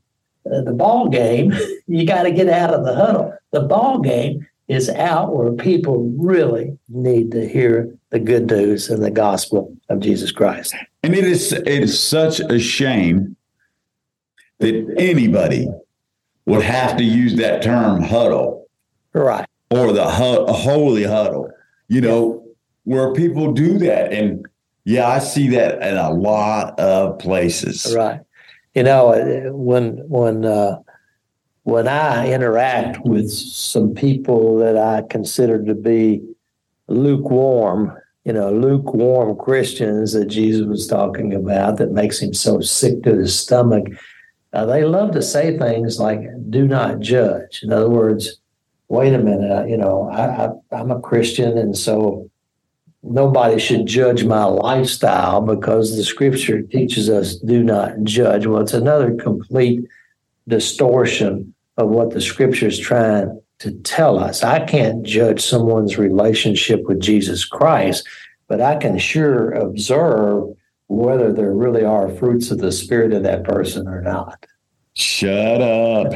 Uh, 0.51 0.61
the 0.61 0.73
ball 0.73 1.09
game, 1.09 1.53
you 1.87 2.05
got 2.05 2.23
to 2.23 2.31
get 2.31 2.49
out 2.49 2.73
of 2.73 2.85
the 2.85 2.95
huddle. 2.95 3.37
The 3.51 3.61
ball 3.61 3.99
game 3.99 4.45
is 4.67 4.89
out 4.89 5.35
where 5.35 5.51
people 5.51 6.11
really 6.17 6.77
need 6.89 7.31
to 7.31 7.47
hear 7.47 7.95
the 8.09 8.19
good 8.19 8.49
news 8.49 8.89
and 8.89 9.03
the 9.03 9.11
gospel 9.11 9.75
of 9.89 9.99
Jesus 9.99 10.31
Christ. 10.31 10.75
And 11.03 11.13
it 11.13 11.23
is 11.23 11.51
it 11.53 11.67
is 11.67 11.99
such 11.99 12.39
a 12.39 12.57
shame 12.59 13.35
that 14.59 14.95
anybody 14.97 15.67
would 16.45 16.63
have 16.63 16.97
to 16.97 17.03
use 17.03 17.35
that 17.35 17.61
term 17.61 18.01
huddle. 18.01 18.67
Right. 19.13 19.45
Or 19.69 19.91
the 19.91 20.09
hu- 20.09 20.45
holy 20.47 21.03
huddle. 21.03 21.51
You 21.87 22.01
know, 22.01 22.47
where 22.83 23.13
people 23.13 23.53
do 23.53 23.77
that 23.79 24.11
and 24.11 24.47
yeah, 24.85 25.07
I 25.07 25.19
see 25.19 25.49
that 25.49 25.81
in 25.81 25.97
a 25.97 26.11
lot 26.11 26.79
of 26.79 27.17
places. 27.17 27.93
Right. 27.95 28.21
You 28.75 28.83
know, 28.83 29.13
uh, 29.13 29.53
when 29.53 29.97
when 30.09 30.43
uh, 30.43 30.79
when 31.63 31.87
I 31.87 32.29
interact 32.31 33.05
with 33.05 33.31
some 33.31 33.93
people 33.93 34.57
that 34.57 34.77
I 34.77 35.03
consider 35.09 35.63
to 35.63 35.73
be 35.73 36.21
lukewarm, 36.87 37.97
you 38.25 38.33
know, 38.33 38.51
lukewarm 38.51 39.37
Christians 39.37 40.11
that 40.11 40.25
Jesus 40.25 40.67
was 40.67 40.87
talking 40.87 41.33
about 41.33 41.77
that 41.77 41.91
makes 41.91 42.21
him 42.21 42.33
so 42.33 42.59
sick 42.59 43.01
to 43.03 43.15
his 43.15 43.39
stomach, 43.39 43.85
uh, 44.51 44.65
they 44.65 44.83
love 44.83 45.11
to 45.11 45.21
say 45.21 45.57
things 45.57 45.97
like, 45.99 46.19
do 46.49 46.67
not 46.67 46.99
judge. 46.99 47.61
In 47.63 47.71
other 47.71 47.89
words, 47.89 48.39
wait 48.89 49.13
a 49.13 49.19
minute, 49.19 49.51
uh, 49.51 49.65
you 49.65 49.77
know, 49.77 50.09
I, 50.09 50.47
I, 50.47 50.79
I'm 50.79 50.91
a 50.91 50.99
Christian, 50.99 51.57
and 51.57 51.77
so 51.77 52.24
nobody 53.05 53.59
should 53.59 53.85
judge 53.85 54.25
my 54.25 54.43
lifestyle 54.43 55.41
because 55.41 55.95
the 55.95 56.03
scripture 56.03 56.61
teaches 56.61 57.09
us 57.09 57.35
do 57.35 57.63
not 57.63 58.03
judge. 58.03 58.45
Well, 58.45 58.61
it's 58.61 58.73
another 58.73 59.15
complete 59.15 59.85
distortion 60.47 61.53
of 61.77 61.89
what 61.89 62.11
the 62.11 62.21
scripture 62.21 62.67
is 62.67 62.79
trying 62.79 63.41
to 63.59 63.71
tell 63.71 64.19
us. 64.19 64.43
I 64.43 64.65
can't 64.65 65.03
judge 65.03 65.41
someone's 65.41 65.97
relationship 65.97 66.83
with 66.87 66.99
Jesus 66.99 67.45
Christ, 67.45 68.07
but 68.47 68.61
I 68.61 68.75
can 68.77 68.97
sure 68.97 69.51
observe 69.51 70.55
whether 70.87 71.31
there 71.31 71.53
really 71.53 71.83
are 71.83 72.09
fruits 72.09 72.51
of 72.51 72.59
the 72.59 72.71
spirit 72.71 73.13
of 73.13 73.23
that 73.23 73.43
person 73.43 73.87
or 73.87 74.01
not. 74.01 74.45
Shut 74.93 75.61
up. 75.61 76.13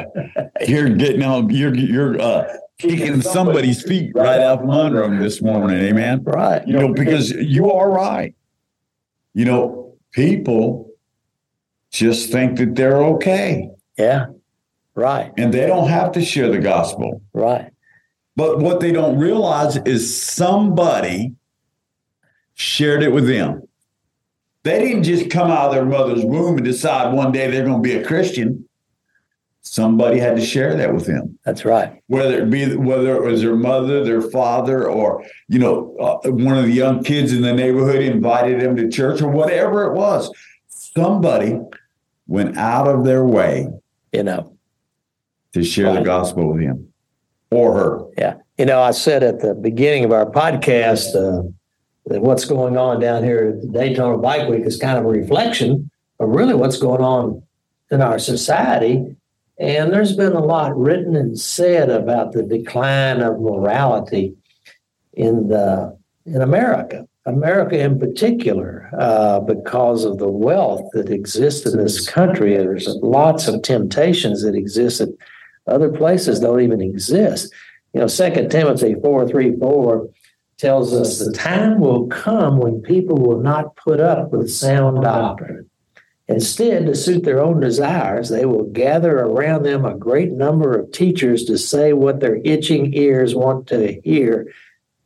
You're 0.67 0.89
getting 0.89 1.23
on 1.23 1.49
you're 1.49 1.75
you're 1.75 2.21
uh 2.21 2.47
kicking 2.79 3.21
somebody's 3.21 3.83
feet 3.83 4.11
right 4.15 4.39
out 4.39 4.61
from 4.61 4.71
under 4.71 5.01
them 5.01 5.19
this 5.19 5.41
morning, 5.41 5.77
amen. 5.77 6.23
Right. 6.23 6.65
You 6.67 6.73
know, 6.73 6.93
because 6.93 7.29
you 7.31 7.71
are 7.71 7.89
right. 7.89 8.33
You 9.33 9.45
know, 9.45 9.97
people 10.11 10.89
just 11.91 12.31
think 12.31 12.57
that 12.57 12.75
they're 12.75 13.03
okay. 13.03 13.69
Yeah. 13.97 14.27
Right. 14.95 15.31
And 15.37 15.53
they 15.53 15.67
don't 15.67 15.89
have 15.89 16.13
to 16.13 16.23
share 16.23 16.49
the 16.49 16.59
gospel. 16.59 17.21
Right. 17.33 17.71
But 18.35 18.59
what 18.59 18.79
they 18.79 18.93
don't 18.93 19.19
realize 19.19 19.75
is 19.77 20.21
somebody 20.21 21.35
shared 22.53 23.03
it 23.03 23.11
with 23.11 23.27
them. 23.27 23.63
They 24.63 24.79
didn't 24.79 25.03
just 25.03 25.29
come 25.29 25.51
out 25.51 25.67
of 25.69 25.73
their 25.73 25.85
mother's 25.85 26.23
womb 26.23 26.57
and 26.57 26.65
decide 26.65 27.13
one 27.13 27.31
day 27.31 27.49
they're 27.49 27.65
going 27.65 27.81
to 27.83 27.87
be 27.87 27.95
a 27.95 28.05
Christian. 28.05 28.68
Somebody 29.61 30.19
had 30.19 30.37
to 30.37 30.45
share 30.45 30.75
that 30.75 30.93
with 30.93 31.05
them. 31.05 31.37
That's 31.43 31.65
right. 31.65 32.01
Whether 32.07 32.41
it 32.41 32.49
be 32.49 32.75
whether 32.75 33.15
it 33.15 33.29
was 33.29 33.41
their 33.41 33.55
mother, 33.55 34.03
their 34.03 34.21
father, 34.21 34.89
or 34.89 35.23
you 35.47 35.59
know 35.59 35.95
uh, 35.99 36.29
one 36.31 36.57
of 36.57 36.65
the 36.65 36.71
young 36.71 37.03
kids 37.03 37.33
in 37.33 37.41
the 37.41 37.53
neighborhood 37.53 38.01
invited 38.01 38.61
them 38.61 38.75
to 38.77 38.89
church, 38.89 39.21
or 39.21 39.29
whatever 39.29 39.83
it 39.83 39.93
was, 39.93 40.31
somebody 40.69 41.59
went 42.27 42.57
out 42.57 42.87
of 42.87 43.03
their 43.03 43.25
way, 43.25 43.67
you 44.13 44.23
know, 44.23 44.55
to 45.53 45.63
share 45.63 45.87
right. 45.87 45.99
the 45.99 46.05
gospel 46.05 46.53
with 46.53 46.61
him 46.61 46.91
or 47.51 47.75
her. 47.75 48.05
Yeah, 48.17 48.35
you 48.57 48.65
know, 48.65 48.81
I 48.81 48.91
said 48.91 49.23
at 49.23 49.41
the 49.41 49.53
beginning 49.53 50.05
of 50.05 50.13
our 50.13 50.25
podcast 50.25 51.15
uh, 51.15 51.47
that 52.05 52.21
what's 52.21 52.45
going 52.45 52.77
on 52.77 53.01
down 53.01 53.23
here 53.23 53.55
at 53.55 53.61
the 53.61 53.67
Daytona 53.67 54.17
Bike 54.17 54.47
Week 54.47 54.65
is 54.65 54.77
kind 54.77 54.97
of 54.97 55.03
a 55.03 55.09
reflection 55.09 55.91
of 56.19 56.29
really 56.29 56.53
what's 56.53 56.77
going 56.77 57.01
on 57.01 57.43
in 57.91 58.01
our 58.01 58.19
society 58.19 59.15
and 59.59 59.91
there's 59.91 60.15
been 60.15 60.33
a 60.33 60.43
lot 60.43 60.75
written 60.77 61.15
and 61.15 61.39
said 61.39 61.89
about 61.89 62.31
the 62.31 62.43
decline 62.43 63.21
of 63.21 63.41
morality 63.41 64.33
in 65.13 65.49
the 65.49 65.97
in 66.25 66.41
America, 66.41 67.07
America 67.25 67.77
in 67.79 67.99
particular, 67.99 68.89
uh, 68.97 69.39
because 69.39 70.05
of 70.05 70.17
the 70.17 70.29
wealth 70.29 70.89
that 70.93 71.09
exists 71.09 71.65
in 71.65 71.77
this 71.77 72.07
country. 72.07 72.55
There's 72.55 72.87
lots 73.01 73.47
of 73.47 73.61
temptations 73.63 74.43
that 74.43 74.55
exist 74.55 74.99
that 74.99 75.15
other 75.67 75.89
places 75.89 76.39
don't 76.39 76.61
even 76.61 76.81
exist. 76.81 77.53
You 77.93 78.01
know, 78.01 78.07
Second 78.07 78.49
Timothy 78.49 78.95
four 78.95 79.27
three 79.27 79.55
four 79.57 80.09
tells 80.57 80.93
us 80.93 81.19
the 81.19 81.33
time 81.33 81.79
will 81.79 82.07
come 82.07 82.57
when 82.57 82.81
people 82.81 83.17
will 83.17 83.41
not 83.41 83.75
put 83.75 83.99
up 83.99 84.31
with 84.31 84.49
sound 84.49 85.01
doctrine 85.01 85.68
Instead, 86.29 86.85
to 86.85 86.95
suit 86.95 87.23
their 87.23 87.41
own 87.41 87.59
desires, 87.59 88.29
they 88.29 88.45
will 88.45 88.65
gather 88.65 89.17
around 89.17 89.63
them 89.63 89.83
a 89.83 89.95
great 89.95 90.31
number 90.31 90.77
of 90.77 90.91
teachers 90.91 91.43
to 91.43 91.57
say 91.57 91.91
what 91.91 92.19
their 92.19 92.39
itching 92.45 92.93
ears 92.93 93.33
want 93.33 93.65
to 93.65 93.99
hear. 94.03 94.53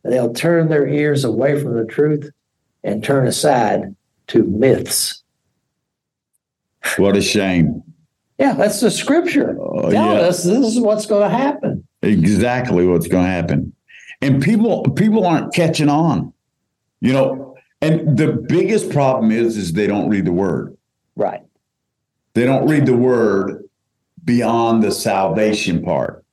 They'll 0.02 0.34
turn 0.34 0.68
their 0.68 0.86
ears 0.86 1.24
away 1.24 1.58
from 1.58 1.78
the 1.78 1.86
truth 1.86 2.30
and 2.82 3.02
turn 3.02 3.26
aside 3.26 3.96
to 4.28 4.44
myths. 4.44 5.22
What 6.98 7.16
a 7.16 7.22
shame. 7.22 7.82
Yeah, 8.38 8.52
that's 8.52 8.80
the 8.80 8.90
scripture 8.90 9.58
uh, 9.58 9.90
telling 9.90 10.18
yeah. 10.18 10.26
us 10.26 10.42
this 10.42 10.74
is 10.74 10.78
what's 10.78 11.06
going 11.06 11.22
to 11.22 11.34
happen. 11.34 11.88
Exactly 12.02 12.86
what's 12.86 13.08
going 13.08 13.24
to 13.24 13.30
happen. 13.30 13.72
And 14.20 14.42
people 14.42 14.82
people 14.90 15.26
aren't 15.26 15.54
catching 15.54 15.88
on. 15.88 16.34
You 17.00 17.14
know, 17.14 17.56
and 17.80 18.18
the 18.18 18.32
biggest 18.32 18.90
problem 18.90 19.30
is 19.30 19.56
is 19.56 19.72
they 19.72 19.86
don't 19.86 20.10
read 20.10 20.26
the 20.26 20.32
word. 20.32 20.73
Right. 21.16 21.42
They 22.34 22.44
don't 22.44 22.68
read 22.68 22.86
the 22.86 22.96
word 22.96 23.64
beyond 24.24 24.82
the 24.82 24.90
salvation 24.90 25.82
part. 25.82 26.24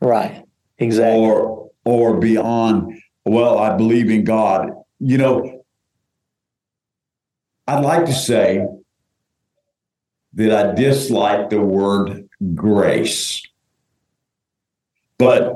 Right. 0.00 0.44
Exactly. 0.78 1.20
Or 1.20 1.70
or 1.84 2.18
beyond, 2.18 3.00
well, 3.24 3.58
I 3.58 3.76
believe 3.76 4.10
in 4.10 4.24
God. 4.24 4.70
You 5.00 5.18
know, 5.18 5.64
I'd 7.66 7.84
like 7.84 8.04
to 8.06 8.12
say 8.12 8.66
that 10.34 10.52
I 10.52 10.74
dislike 10.74 11.50
the 11.50 11.60
word 11.60 12.28
grace. 12.54 13.42
But 15.18 15.54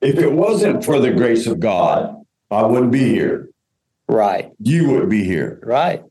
if 0.00 0.18
it 0.18 0.32
wasn't 0.32 0.84
for 0.84 1.00
the 1.00 1.12
grace 1.12 1.46
of 1.46 1.60
God, 1.60 2.14
I 2.50 2.62
wouldn't 2.64 2.92
be 2.92 3.08
here. 3.08 3.48
Right. 4.08 4.50
You 4.60 4.90
wouldn't 4.90 5.10
be 5.10 5.24
here. 5.24 5.60
Right. 5.62 6.02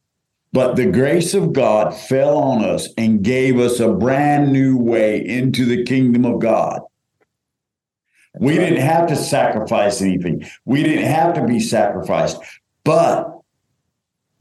But 0.58 0.76
the 0.76 0.88
grace 0.88 1.36
of 1.36 1.54
God 1.54 1.96
fell 1.96 2.36
on 2.39 2.65
us 2.65 2.89
and 2.98 3.22
gave 3.22 3.60
us 3.60 3.80
a 3.80 3.93
brand 3.93 4.52
new 4.52 4.76
way 4.76 5.24
into 5.24 5.65
the 5.65 5.84
kingdom 5.84 6.26
of 6.26 6.39
God. 6.39 6.82
We 8.39 8.56
didn't 8.56 8.82
have 8.82 9.08
to 9.10 9.15
sacrifice 9.15 10.02
anything. 10.02 10.50
We 10.65 10.82
didn't 10.82 11.06
have 11.06 11.36
to 11.36 11.46
be 11.46 11.60
sacrificed. 11.60 12.39
But 12.84 13.39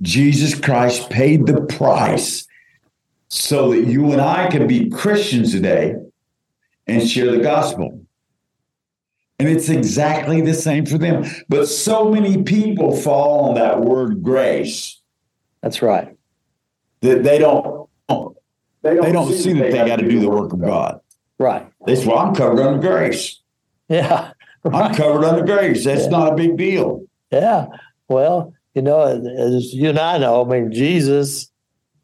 Jesus 0.01 0.59
Christ 0.59 1.11
paid 1.11 1.45
the 1.45 1.61
price 1.67 2.47
so 3.29 3.73
that 3.73 3.85
you 3.85 4.11
and 4.13 4.23
I 4.23 4.47
can 4.47 4.67
be 4.67 4.89
Christians 4.89 5.53
today 5.53 5.97
and 6.87 7.07
share 7.07 7.31
the 7.31 7.43
gospel. 7.43 8.01
And 9.39 9.51
it's 9.51 9.69
exactly 9.69 10.41
the 10.41 10.55
same 10.55 10.87
for 10.87 10.97
them. 10.97 11.27
But 11.51 11.67
so 11.67 12.11
many 12.11 12.43
people 12.43 12.97
fall 12.97 13.51
on 13.51 13.57
that 13.57 13.83
word 13.83 14.23
grace. 14.23 14.96
That's 15.67 15.83
right. 15.83 16.17
That 17.01 17.25
they 17.25 17.39
don't 17.41 17.89
they 18.09 18.15
don't, 18.15 19.03
they 19.03 19.11
don't 19.11 19.33
see, 19.33 19.39
see 19.39 19.53
that 19.55 19.73
they, 19.73 19.73
they 19.73 19.85
got 19.85 19.99
to 19.99 20.09
do 20.09 20.21
the 20.21 20.29
work 20.29 20.53
of 20.53 20.61
God. 20.61 21.01
Right. 21.41 21.67
That's 21.85 22.05
why 22.05 22.23
I'm 22.23 22.37
covered 22.37 22.61
under 22.61 22.87
grace. 22.87 23.41
Yeah. 23.89 24.33
Right. 24.65 24.91
I'm 24.91 24.95
covered 24.97 25.25
under 25.25 25.45
grace. 25.45 25.85
That's 25.85 26.05
yeah. 26.05 26.09
not 26.09 26.33
a 26.33 26.35
big 26.35 26.57
deal. 26.57 27.05
Yeah. 27.31 27.67
Well, 28.09 28.53
you 28.75 28.83
know, 28.83 29.01
as 29.01 29.73
you 29.73 29.91
and 29.91 29.99
I 29.99 30.19
know, 30.19 30.45
I 30.45 30.49
mean, 30.49 30.73
Jesus 30.73 31.53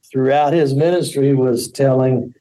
throughout 0.08 0.52
his 0.52 0.72
ministry 0.72 1.34
was 1.34 1.68
telling 1.68 2.32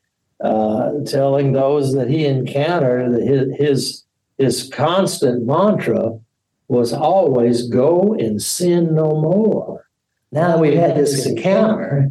uh, 0.44 0.92
telling 1.08 1.54
those 1.54 1.96
that 1.96 2.08
he 2.08 2.28
encountered 2.28 3.14
that 3.14 3.24
his, 3.24 3.58
his 3.58 4.04
his 4.38 4.70
constant 4.72 5.48
mantra 5.48 6.20
was 6.68 6.94
always 6.94 7.68
go 7.68 8.14
and 8.14 8.40
sin 8.40 8.94
no 8.94 9.10
more. 9.10 9.88
Now 10.32 10.50
that 10.50 10.60
we've 10.60 10.78
had 10.78 10.96
this 10.96 11.26
encounter, 11.26 12.10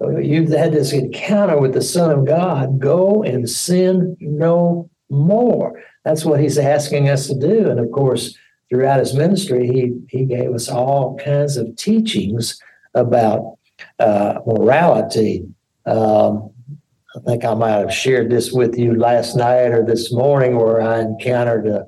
you've 0.00 0.50
had 0.50 0.72
this 0.72 0.92
encounter 0.92 1.58
with 1.58 1.74
the 1.74 1.82
Son 1.82 2.10
of 2.10 2.24
God, 2.24 2.78
go 2.78 3.22
and 3.22 3.48
sin 3.48 4.16
no 4.20 4.88
more. 5.10 5.82
That's 6.04 6.24
what 6.24 6.40
he's 6.40 6.58
asking 6.58 7.08
us 7.08 7.26
to 7.28 7.34
do. 7.34 7.68
And 7.68 7.80
of 7.80 7.90
course, 7.90 8.36
throughout 8.68 9.00
his 9.00 9.14
ministry, 9.14 9.66
he, 9.66 10.00
he 10.08 10.24
gave 10.24 10.52
us 10.52 10.68
all 10.68 11.16
kinds 11.16 11.56
of 11.56 11.74
teachings 11.76 12.60
about 12.94 13.58
uh, 13.98 14.38
morality. 14.46 15.44
Um, 15.86 16.50
I 17.16 17.20
think 17.20 17.44
I 17.44 17.54
might 17.54 17.78
have 17.78 17.92
shared 17.92 18.30
this 18.30 18.52
with 18.52 18.76
you 18.76 18.94
last 18.94 19.36
night 19.36 19.72
or 19.72 19.84
this 19.84 20.12
morning 20.12 20.56
where 20.56 20.82
I 20.82 21.00
encountered 21.00 21.66
a, 21.66 21.86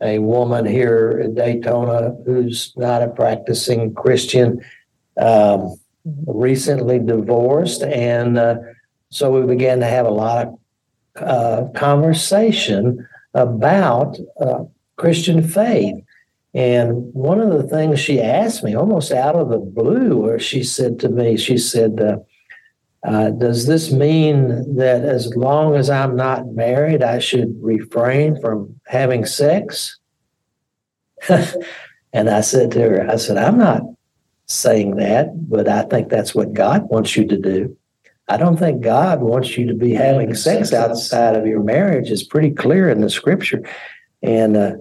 a 0.00 0.18
woman 0.18 0.64
here 0.64 1.18
in 1.18 1.34
Daytona 1.34 2.14
who's 2.24 2.72
not 2.76 3.02
a 3.02 3.08
practicing 3.08 3.94
Christian, 3.94 4.62
um, 5.20 5.76
recently 6.26 6.98
divorced. 6.98 7.82
And 7.82 8.38
uh, 8.38 8.56
so 9.10 9.30
we 9.30 9.46
began 9.46 9.80
to 9.80 9.86
have 9.86 10.06
a 10.06 10.10
lot 10.10 10.48
of 10.48 10.58
uh, 11.16 11.68
conversation 11.74 13.06
about 13.34 14.18
uh, 14.40 14.64
Christian 14.96 15.46
faith. 15.46 15.96
And 16.52 17.14
one 17.14 17.40
of 17.40 17.50
the 17.50 17.68
things 17.68 18.00
she 18.00 18.20
asked 18.20 18.64
me, 18.64 18.74
almost 18.74 19.12
out 19.12 19.36
of 19.36 19.50
the 19.50 19.58
blue, 19.58 20.16
where 20.16 20.38
she 20.38 20.64
said 20.64 20.98
to 21.00 21.08
me, 21.08 21.36
she 21.36 21.58
said, 21.58 22.00
uh, 22.00 22.18
uh, 23.06 23.30
Does 23.30 23.66
this 23.66 23.92
mean 23.92 24.76
that 24.76 25.04
as 25.04 25.34
long 25.36 25.76
as 25.76 25.88
I'm 25.88 26.16
not 26.16 26.48
married, 26.48 27.02
I 27.02 27.18
should 27.20 27.54
refrain 27.60 28.40
from 28.40 28.80
having 28.86 29.24
sex? 29.26 29.98
and 31.28 32.28
I 32.28 32.40
said 32.40 32.72
to 32.72 32.80
her, 32.80 33.08
I 33.08 33.16
said, 33.16 33.36
I'm 33.36 33.58
not 33.58 33.82
saying 34.50 34.96
that, 34.96 35.48
but 35.48 35.68
I 35.68 35.82
think 35.82 36.08
that's 36.08 36.34
what 36.34 36.52
God 36.52 36.88
wants 36.90 37.16
you 37.16 37.26
to 37.26 37.36
do. 37.36 37.76
I 38.28 38.36
don't 38.36 38.56
think 38.56 38.80
God 38.80 39.20
wants 39.20 39.56
you 39.56 39.66
to 39.66 39.74
be 39.74 39.92
having 39.92 40.34
sex 40.34 40.72
outside 40.72 41.36
of 41.36 41.46
your 41.46 41.62
marriage. 41.62 42.10
It's 42.10 42.22
pretty 42.22 42.50
clear 42.50 42.88
in 42.88 43.00
the 43.00 43.10
scripture. 43.10 43.62
And 44.22 44.56
uh, 44.56 44.72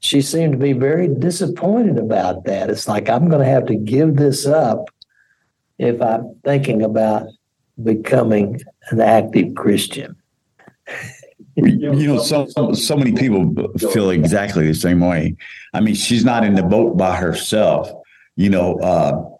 she 0.00 0.20
seemed 0.20 0.52
to 0.52 0.58
be 0.58 0.72
very 0.72 1.08
disappointed 1.08 1.98
about 1.98 2.44
that. 2.44 2.70
It's 2.70 2.88
like, 2.88 3.08
I'm 3.08 3.28
going 3.28 3.44
to 3.44 3.50
have 3.50 3.66
to 3.66 3.76
give 3.76 4.16
this 4.16 4.46
up 4.46 4.88
if 5.78 6.00
I'm 6.02 6.34
thinking 6.44 6.82
about 6.82 7.28
becoming 7.82 8.60
an 8.90 9.00
active 9.00 9.54
Christian. 9.54 10.16
you 11.56 12.06
know, 12.06 12.18
so 12.18 12.46
so 12.72 12.96
many 12.96 13.12
people 13.12 13.54
feel 13.92 14.10
exactly 14.10 14.66
the 14.66 14.74
same 14.74 15.00
way. 15.00 15.36
I 15.72 15.80
mean, 15.80 15.94
she's 15.94 16.24
not 16.24 16.44
in 16.44 16.54
the 16.54 16.62
boat 16.62 16.96
by 16.96 17.16
herself. 17.16 17.90
You 18.38 18.50
know, 18.50 18.78
uh, 18.78 19.30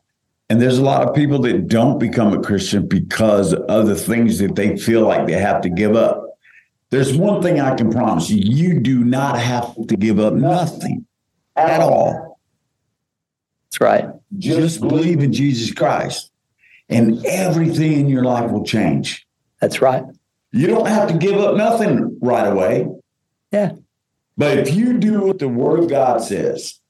and 0.50 0.61
there's 0.61 0.78
a 0.78 0.82
lot 0.82 1.06
of 1.06 1.14
people 1.14 1.38
that 1.42 1.68
don't 1.68 2.00
become 2.00 2.32
a 2.32 2.42
Christian 2.42 2.88
because 2.88 3.54
of 3.54 3.87
the 3.87 3.94
things 3.94 4.40
that 4.40 4.56
they 4.56 4.76
feel 4.76 5.06
like 5.06 5.28
they 5.28 5.34
have 5.34 5.61
to 5.61 5.68
give 5.68 5.94
up. 5.94 6.24
There's 6.90 7.16
one 7.16 7.40
thing 7.40 7.61
I 7.61 7.76
can 7.76 7.92
promise 7.92 8.28
you 8.28 8.42
you 8.42 8.80
do 8.80 9.04
not 9.04 9.38
have 9.38 9.72
to 9.87 9.96
give 9.96 10.18
up 10.18 10.34
nothing 10.34 11.06
at 11.54 11.80
all. 11.80 12.40
That's 13.66 13.80
right. 13.80 14.06
Just 14.37 14.80
believe 14.80 15.20
in 15.20 15.32
Jesus 15.32 15.72
Christ, 15.72 16.32
and 16.88 17.24
everything 17.24 17.92
in 17.92 18.08
your 18.08 18.24
life 18.24 18.50
will 18.50 18.64
change. 18.64 19.28
That's 19.61 19.80
right. 19.80 20.02
You 20.50 20.66
don't 20.66 20.88
have 20.88 21.08
to 21.08 21.16
give 21.16 21.38
up 21.38 21.56
nothing 21.56 22.18
right 22.20 22.48
away. 22.48 22.88
Yeah. 23.52 23.74
But 24.37 24.58
if 24.58 24.74
you 24.74 24.98
do 24.98 25.20
what 25.20 25.38
the 25.38 25.46
Word 25.46 25.78
of 25.78 25.88
God 25.88 26.20
says 26.20 26.80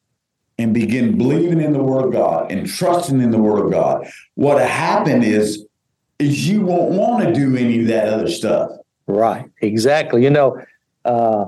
and 0.59 0.75
begin 0.75 1.17
believing 1.17 1.61
in 1.61 1.73
the 1.73 1.83
Word 1.83 2.07
of 2.07 2.13
God 2.13 2.51
and 2.51 2.67
trusting 2.67 3.21
in 3.21 3.31
the 3.31 3.39
Word 3.39 3.67
of 3.67 3.71
God, 3.73 4.09
what 4.35 4.61
happened 4.61 5.25
is 5.25 5.65
is 6.19 6.49
you 6.49 6.63
won't 6.63 6.93
want 6.93 7.25
to 7.25 7.33
do 7.33 7.57
any 7.57 7.81
of 7.81 7.87
that 7.87 8.09
other 8.09 8.29
stuff. 8.29 8.71
Right, 9.07 9.49
exactly. 9.61 10.25
You 10.25 10.31
know, 10.31 10.61
uh, 11.05 11.47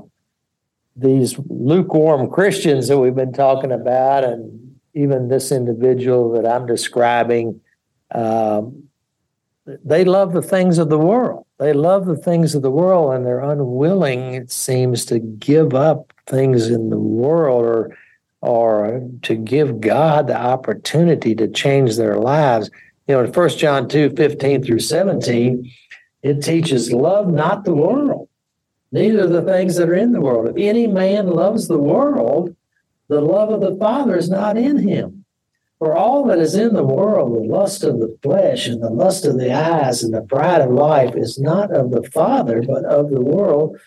these 0.94 1.36
lukewarm 1.48 2.30
Christians 2.30 2.86
that 2.88 2.98
we've 2.98 3.14
been 3.14 3.32
talking 3.32 3.72
about, 3.72 4.22
and 4.22 4.76
even 4.94 5.28
this 5.28 5.50
individual 5.50 6.30
that 6.32 6.46
I'm 6.46 6.66
describing, 6.66 7.60
um, 8.14 8.84
they 9.66 10.04
love 10.04 10.32
the 10.32 10.42
things 10.42 10.78
of 10.78 10.88
the 10.88 10.98
world. 10.98 11.46
They 11.58 11.72
love 11.72 12.06
the 12.06 12.16
things 12.16 12.54
of 12.54 12.62
the 12.62 12.70
world, 12.70 13.14
and 13.14 13.26
they're 13.26 13.40
unwilling, 13.40 14.34
it 14.34 14.50
seems, 14.50 15.04
to 15.06 15.18
give 15.18 15.74
up 15.74 16.12
things 16.26 16.68
in 16.68 16.90
the 16.90 16.98
world 16.98 17.64
or 17.64 17.96
or 18.40 19.06
to 19.22 19.34
give 19.34 19.80
God 19.80 20.26
the 20.26 20.36
opportunity 20.36 21.34
to 21.34 21.48
change 21.48 21.96
their 21.96 22.16
lives. 22.16 22.70
You 23.06 23.16
know, 23.16 23.24
in 23.24 23.32
1 23.32 23.48
John 23.50 23.88
2, 23.88 24.10
15 24.10 24.62
through 24.62 24.78
17, 24.80 25.70
it 26.22 26.42
teaches 26.42 26.92
love 26.92 27.28
not 27.28 27.64
the 27.64 27.74
world, 27.74 28.28
neither 28.92 29.26
the 29.26 29.42
things 29.42 29.76
that 29.76 29.88
are 29.88 29.94
in 29.94 30.12
the 30.12 30.20
world. 30.20 30.48
If 30.48 30.56
any 30.56 30.86
man 30.86 31.28
loves 31.28 31.68
the 31.68 31.78
world, 31.78 32.54
the 33.08 33.20
love 33.20 33.50
of 33.50 33.60
the 33.60 33.76
Father 33.76 34.16
is 34.16 34.30
not 34.30 34.56
in 34.56 34.78
him. 34.78 35.24
For 35.78 35.96
all 35.96 36.26
that 36.26 36.38
is 36.38 36.54
in 36.54 36.74
the 36.74 36.84
world, 36.84 37.32
the 37.32 37.48
lust 37.48 37.84
of 37.84 38.00
the 38.00 38.14
flesh 38.22 38.66
and 38.66 38.82
the 38.82 38.90
lust 38.90 39.24
of 39.24 39.38
the 39.38 39.52
eyes 39.52 40.02
and 40.02 40.12
the 40.12 40.20
pride 40.20 40.60
of 40.60 40.70
life 40.70 41.16
is 41.16 41.38
not 41.38 41.74
of 41.74 41.90
the 41.90 42.02
Father, 42.02 42.60
but 42.60 42.84
of 42.84 43.10
the 43.10 43.20
world. 43.20 43.78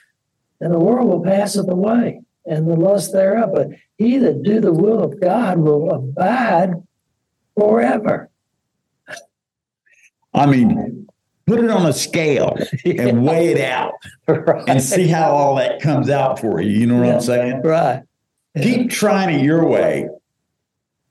And 0.59 0.73
the 0.73 0.79
world 0.79 1.07
will 1.07 1.23
pass 1.23 1.55
away, 1.55 2.21
and 2.47 2.67
the 2.67 2.75
lust 2.75 3.13
thereof. 3.13 3.51
But 3.53 3.69
he 4.03 4.17
that 4.17 4.43
do 4.43 4.59
the 4.59 4.73
will 4.73 5.03
of 5.03 5.19
God 5.19 5.59
will 5.59 5.91
abide 5.91 6.73
forever. 7.57 8.29
I 10.33 10.45
mean, 10.45 11.07
put 11.45 11.59
it 11.59 11.69
on 11.69 11.85
a 11.85 11.93
scale 11.93 12.57
and 12.85 13.23
weigh 13.25 13.49
it 13.49 13.61
out 13.61 13.93
right. 14.27 14.63
and 14.67 14.81
see 14.81 15.07
how 15.07 15.31
all 15.31 15.55
that 15.55 15.81
comes 15.81 16.09
out 16.09 16.39
for 16.39 16.61
you. 16.61 16.71
You 16.71 16.87
know 16.87 16.97
what 16.97 17.07
yeah. 17.07 17.15
I'm 17.15 17.21
saying? 17.21 17.61
Right. 17.63 18.03
Yeah. 18.55 18.63
Keep 18.63 18.91
trying 18.91 19.39
it 19.39 19.43
your 19.43 19.65
way 19.65 20.07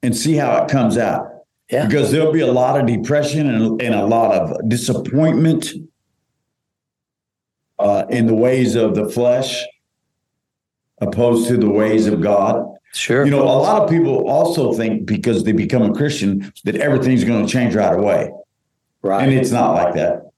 and 0.02 0.16
see 0.16 0.34
how 0.34 0.62
it 0.62 0.70
comes 0.70 0.98
out. 0.98 1.28
Yeah. 1.70 1.86
Because 1.86 2.10
there'll 2.10 2.32
be 2.32 2.40
a 2.40 2.52
lot 2.52 2.78
of 2.78 2.86
depression 2.86 3.48
and, 3.48 3.80
and 3.80 3.94
a 3.94 4.04
lot 4.04 4.32
of 4.32 4.68
disappointment 4.68 5.72
uh, 7.78 8.04
in 8.10 8.26
the 8.26 8.34
ways 8.34 8.74
of 8.74 8.94
the 8.94 9.08
flesh 9.08 9.64
opposed 11.00 11.48
to 11.48 11.56
the 11.56 11.68
ways 11.68 12.06
of 12.06 12.20
God. 12.20 12.66
Sure. 12.94 13.24
You 13.24 13.30
know, 13.30 13.42
a 13.42 13.44
lot 13.44 13.82
of 13.82 13.90
people 13.90 14.28
also 14.28 14.72
think 14.74 15.06
because 15.06 15.44
they 15.44 15.52
become 15.52 15.82
a 15.82 15.94
Christian 15.94 16.52
that 16.64 16.76
everything's 16.76 17.24
going 17.24 17.44
to 17.46 17.50
change 17.50 17.74
right 17.74 17.94
away. 17.94 18.30
Right. 19.02 19.24
And 19.24 19.32
it's 19.32 19.50
not 19.50 19.72
like 19.72 19.94
that. 19.94 20.30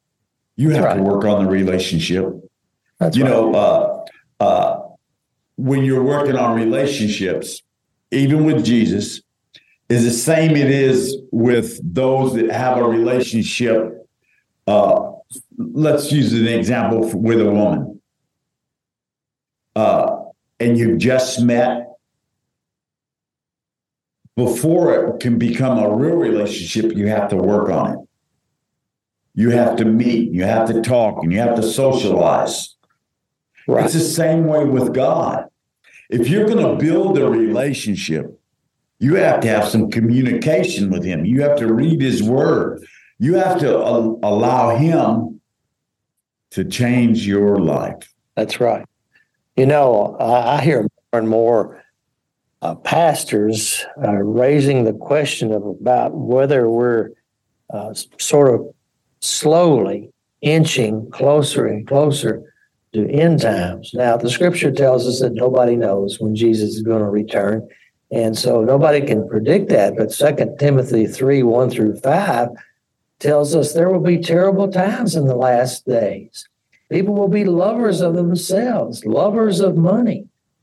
You 0.56 0.70
have 0.70 0.84
right. 0.84 0.96
to 0.96 1.02
work 1.02 1.24
on 1.24 1.44
the 1.44 1.50
relationship. 1.50 2.26
That's 2.98 3.16
you 3.16 3.24
right. 3.24 3.30
know, 3.30 3.54
uh, 3.54 4.04
uh, 4.40 4.80
when 5.56 5.84
you're 5.84 6.02
working 6.02 6.36
on 6.36 6.56
relationships, 6.56 7.62
even 8.12 8.44
with 8.44 8.64
Jesus, 8.64 9.20
is 9.88 10.04
the 10.04 10.10
same 10.10 10.56
it 10.56 10.70
is 10.70 11.16
with 11.32 11.80
those 11.82 12.34
that 12.34 12.50
have 12.50 12.78
a 12.78 12.84
relationship. 12.84 14.08
Uh, 14.66 15.12
let's 15.58 16.12
use 16.12 16.32
an 16.32 16.46
example 16.46 17.10
with 17.18 17.40
a 17.40 17.50
woman. 17.50 18.00
Uh, 19.74 20.22
and 20.60 20.78
you've 20.78 20.98
just 20.98 21.42
met 21.42 21.93
before 24.36 24.94
it 24.94 25.20
can 25.20 25.38
become 25.38 25.78
a 25.78 25.94
real 25.94 26.16
relationship, 26.16 26.96
you 26.96 27.08
have 27.08 27.28
to 27.30 27.36
work 27.36 27.70
on 27.70 27.92
it. 27.92 27.98
You 29.34 29.50
have 29.50 29.76
to 29.76 29.84
meet, 29.84 30.32
you 30.32 30.44
have 30.44 30.68
to 30.68 30.80
talk, 30.80 31.22
and 31.22 31.32
you 31.32 31.38
have 31.38 31.56
to 31.56 31.62
socialize. 31.62 32.76
Right. 33.66 33.84
It's 33.84 33.94
the 33.94 34.00
same 34.00 34.46
way 34.46 34.64
with 34.64 34.94
God. 34.94 35.46
If 36.10 36.28
you're 36.28 36.46
going 36.46 36.64
to 36.64 36.84
build 36.84 37.18
a 37.18 37.28
relationship, 37.28 38.38
you 38.98 39.16
have 39.16 39.40
to 39.40 39.48
have 39.48 39.68
some 39.68 39.90
communication 39.90 40.90
with 40.90 41.04
Him. 41.04 41.24
You 41.24 41.42
have 41.42 41.56
to 41.58 41.72
read 41.72 42.00
His 42.00 42.22
Word. 42.22 42.84
You 43.18 43.34
have 43.34 43.58
to 43.60 43.78
uh, 43.78 44.14
allow 44.22 44.76
Him 44.76 45.40
to 46.50 46.64
change 46.64 47.26
your 47.26 47.58
life. 47.58 48.14
That's 48.36 48.60
right. 48.60 48.86
You 49.56 49.66
know, 49.66 50.16
I, 50.20 50.56
I 50.56 50.60
hear 50.60 50.82
more 50.82 51.20
and 51.20 51.28
more 51.28 51.83
uh, 52.64 52.74
pastors 52.76 53.84
uh, 54.02 54.12
raising 54.12 54.84
the 54.84 54.94
question 54.94 55.52
of 55.52 55.66
about 55.66 56.14
whether 56.14 56.70
we're 56.70 57.10
uh, 57.68 57.92
sort 58.18 58.54
of 58.54 58.74
slowly 59.20 60.10
inching 60.40 61.10
closer 61.10 61.66
and 61.66 61.86
closer 61.86 62.54
to 62.94 63.06
end 63.10 63.42
times. 63.42 63.90
Now, 63.92 64.16
the 64.16 64.30
scripture 64.30 64.70
tells 64.70 65.06
us 65.06 65.20
that 65.20 65.34
nobody 65.34 65.76
knows 65.76 66.18
when 66.18 66.34
Jesus 66.34 66.70
is 66.70 66.82
going 66.82 67.00
to 67.00 67.08
return. 67.10 67.68
And 68.10 68.38
so 68.38 68.64
nobody 68.64 69.06
can 69.06 69.28
predict 69.28 69.68
that. 69.68 69.96
But 69.98 70.10
Second 70.10 70.56
Timothy 70.58 71.06
3 71.06 71.42
1 71.42 71.68
through 71.68 71.96
5 72.00 72.48
tells 73.18 73.54
us 73.54 73.74
there 73.74 73.90
will 73.90 74.00
be 74.00 74.18
terrible 74.18 74.70
times 74.70 75.16
in 75.16 75.26
the 75.26 75.36
last 75.36 75.84
days. 75.84 76.48
People 76.90 77.14
will 77.14 77.28
be 77.28 77.44
lovers 77.44 78.00
of 78.00 78.14
themselves, 78.14 79.04
lovers 79.04 79.60
of 79.60 79.76
money, 79.76 80.28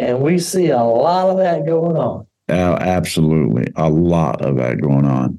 and 0.00 0.20
we 0.20 0.38
see 0.38 0.70
a 0.70 0.82
lot 0.82 1.28
of 1.28 1.36
that 1.36 1.66
going 1.66 1.96
on. 1.96 2.26
Uh, 2.48 2.76
absolutely. 2.80 3.72
A 3.76 3.88
lot 3.88 4.42
of 4.42 4.56
that 4.56 4.80
going 4.80 5.04
on. 5.04 5.38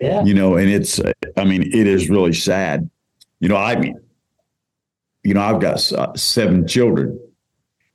Yeah. 0.00 0.24
You 0.24 0.32
know, 0.32 0.56
and 0.56 0.70
it's, 0.70 1.00
I 1.36 1.44
mean, 1.44 1.62
it 1.62 1.86
is 1.86 2.08
really 2.08 2.32
sad. 2.32 2.88
You 3.40 3.48
know, 3.48 3.56
I 3.56 3.76
mean, 3.76 4.00
you 5.24 5.34
know, 5.34 5.42
I've 5.42 5.60
got 5.60 5.92
uh, 5.92 6.14
seven 6.14 6.66
children. 6.66 7.18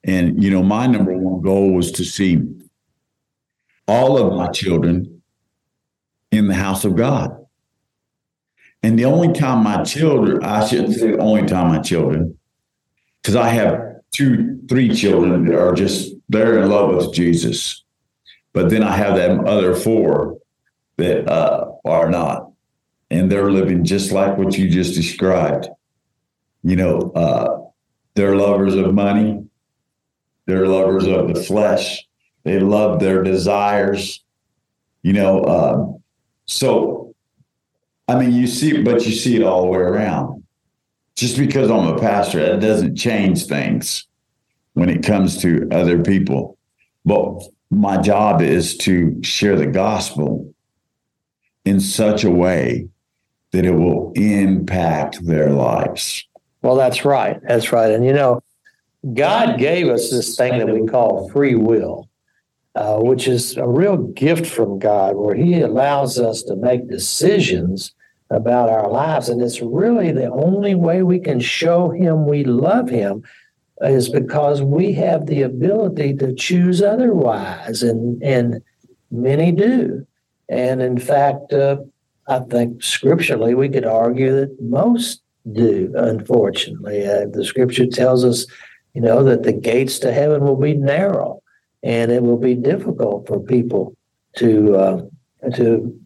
And, 0.04 0.44
you 0.44 0.52
know, 0.52 0.62
my 0.62 0.86
number 0.86 1.18
one 1.18 1.42
goal 1.42 1.74
was 1.74 1.92
to 1.94 2.04
see 2.04 2.44
all 3.88 4.18
of 4.18 4.38
my 4.38 4.50
children 4.50 5.22
in 6.32 6.48
the 6.48 6.54
house 6.54 6.84
of 6.84 6.96
God. 6.96 7.38
And 8.84 9.00
the 9.00 9.06
only 9.06 9.32
time 9.32 9.64
my 9.64 9.84
children, 9.84 10.44
I 10.44 10.68
shouldn't 10.68 10.94
say 10.96 11.12
the 11.12 11.20
only 11.20 11.46
time 11.46 11.70
my 11.70 11.80
children, 11.80 12.38
because 13.22 13.38
I 13.38 13.48
have 13.48 13.93
two, 14.14 14.60
three 14.70 14.94
children 14.94 15.46
that 15.46 15.60
are 15.60 15.74
just, 15.74 16.14
they're 16.30 16.62
in 16.62 16.70
love 16.70 16.96
with 16.96 17.14
Jesus. 17.14 17.84
But 18.54 18.70
then 18.70 18.84
I 18.84 18.96
have 18.96 19.16
them 19.16 19.48
other 19.48 19.76
four 19.76 20.38
that 20.98 21.30
uh, 21.30 21.72
are 21.86 22.10
not. 22.10 22.52
And 23.10 23.32
they're 23.32 23.52
living 23.52 23.84
just 23.84 24.12
like 24.12 24.38
what 24.38 24.58
you 24.58 24.70
just 24.70 24.96
described. 24.96 25.68
You 26.64 26.76
know, 26.76 27.12
uh, 27.16 27.62
they're 28.16 28.36
lovers 28.36 28.76
of 28.76 28.94
money, 28.94 29.44
they're 30.46 30.68
lovers 30.68 31.06
of 31.08 31.34
the 31.34 31.44
flesh, 31.44 32.06
they 32.44 32.60
love 32.60 33.00
their 33.00 33.24
desires. 33.24 34.24
You 35.02 35.14
know, 35.14 35.44
um, 35.46 36.04
so 36.46 37.04
I 38.08 38.20
mean, 38.20 38.34
you 38.34 38.48
see, 38.48 38.82
but 38.82 39.06
you 39.06 39.12
see 39.12 39.36
it 39.36 39.44
all 39.44 39.64
the 39.64 39.68
way 39.68 39.80
around. 39.80 40.43
Just 41.16 41.38
because 41.38 41.70
I'm 41.70 41.88
a 41.88 42.00
pastor, 42.00 42.40
that 42.40 42.60
doesn't 42.60 42.96
change 42.96 43.46
things 43.46 44.08
when 44.74 44.90
it 44.90 45.04
comes 45.04 45.42
to 45.42 45.68
other 45.72 46.02
people. 46.02 46.58
But 47.06 47.44
my 47.70 47.98
job 48.02 48.42
is 48.42 48.78
to 48.78 49.22
share 49.24 49.56
the 49.56 49.68
gospel 49.68 50.54
in 51.66 51.80
such 51.80 52.24
a 52.24 52.32
way 52.32 52.88
that 53.52 53.66
it 53.66 53.72
will 53.72 54.12
impact 54.16 55.26
their 55.26 55.52
lives. 55.52 56.26
Well, 56.62 56.76
that's 56.76 57.06
right. 57.06 57.40
That's 57.48 57.72
right. 57.72 57.92
And 57.92 58.06
you 58.06 58.14
know, 58.14 58.42
God 59.14 59.60
gave 59.60 59.90
us 59.90 60.10
this 60.10 60.36
thing 60.36 60.58
that 60.60 60.70
we 60.70 60.88
call 60.88 61.30
free 61.30 61.56
will, 61.56 62.10
uh, 62.76 62.98
which 62.98 63.28
is 63.28 63.58
a 63.58 63.68
real 63.68 63.98
gift 63.98 64.46
from 64.46 64.80
God, 64.80 65.16
where 65.16 65.36
He 65.36 65.62
allows 65.62 66.18
us 66.20 66.42
to 66.44 66.56
make 66.56 66.90
decisions 66.90 67.94
about 68.34 68.70
our 68.70 68.90
lives. 68.90 69.30
And 69.30 69.42
it's 69.42 69.62
really 69.62 70.12
the 70.12 70.32
only 70.32 70.76
way 70.76 71.04
we 71.04 71.20
can 71.20 71.40
show 71.40 71.90
Him 71.90 72.28
we 72.28 72.44
love 72.44 72.90
Him 72.90 73.24
is 73.82 74.10
because 74.10 74.62
we 74.62 74.94
have 74.94 75.26
the 75.26 75.42
ability 75.42 76.16
to 76.16 76.34
choose 76.34 76.82
otherwise. 76.82 77.84
And, 77.84 78.22
and 78.24 78.62
many 79.12 79.52
do. 79.52 80.06
And 80.50 80.82
in 80.82 80.98
fact, 80.98 81.54
uh, 81.54 81.78
I 82.28 82.40
think 82.40 82.84
scripturally 82.84 83.54
we 83.54 83.70
could 83.70 83.86
argue 83.86 84.36
that 84.36 84.62
most 84.62 85.22
do, 85.52 85.94
unfortunately. 85.96 87.06
Uh, 87.06 87.26
the 87.32 87.44
scripture 87.44 87.88
tells 87.88 88.24
us, 88.24 88.46
you 88.94 89.02
know, 89.02 89.24
that 89.24 89.44
the 89.44 89.54
gates 89.54 90.00
to 90.00 90.14
heaven 90.14 90.44
will 90.44 90.56
be 90.56 90.74
narrow 90.74 91.42
and 91.84 92.12
it 92.12 92.24
will 92.24 92.38
be 92.38 92.56
difficult 92.56 93.28
for 93.28 93.40
people 93.40 93.96
to 94.38 94.76
uh, 94.76 95.02
to 95.56 96.00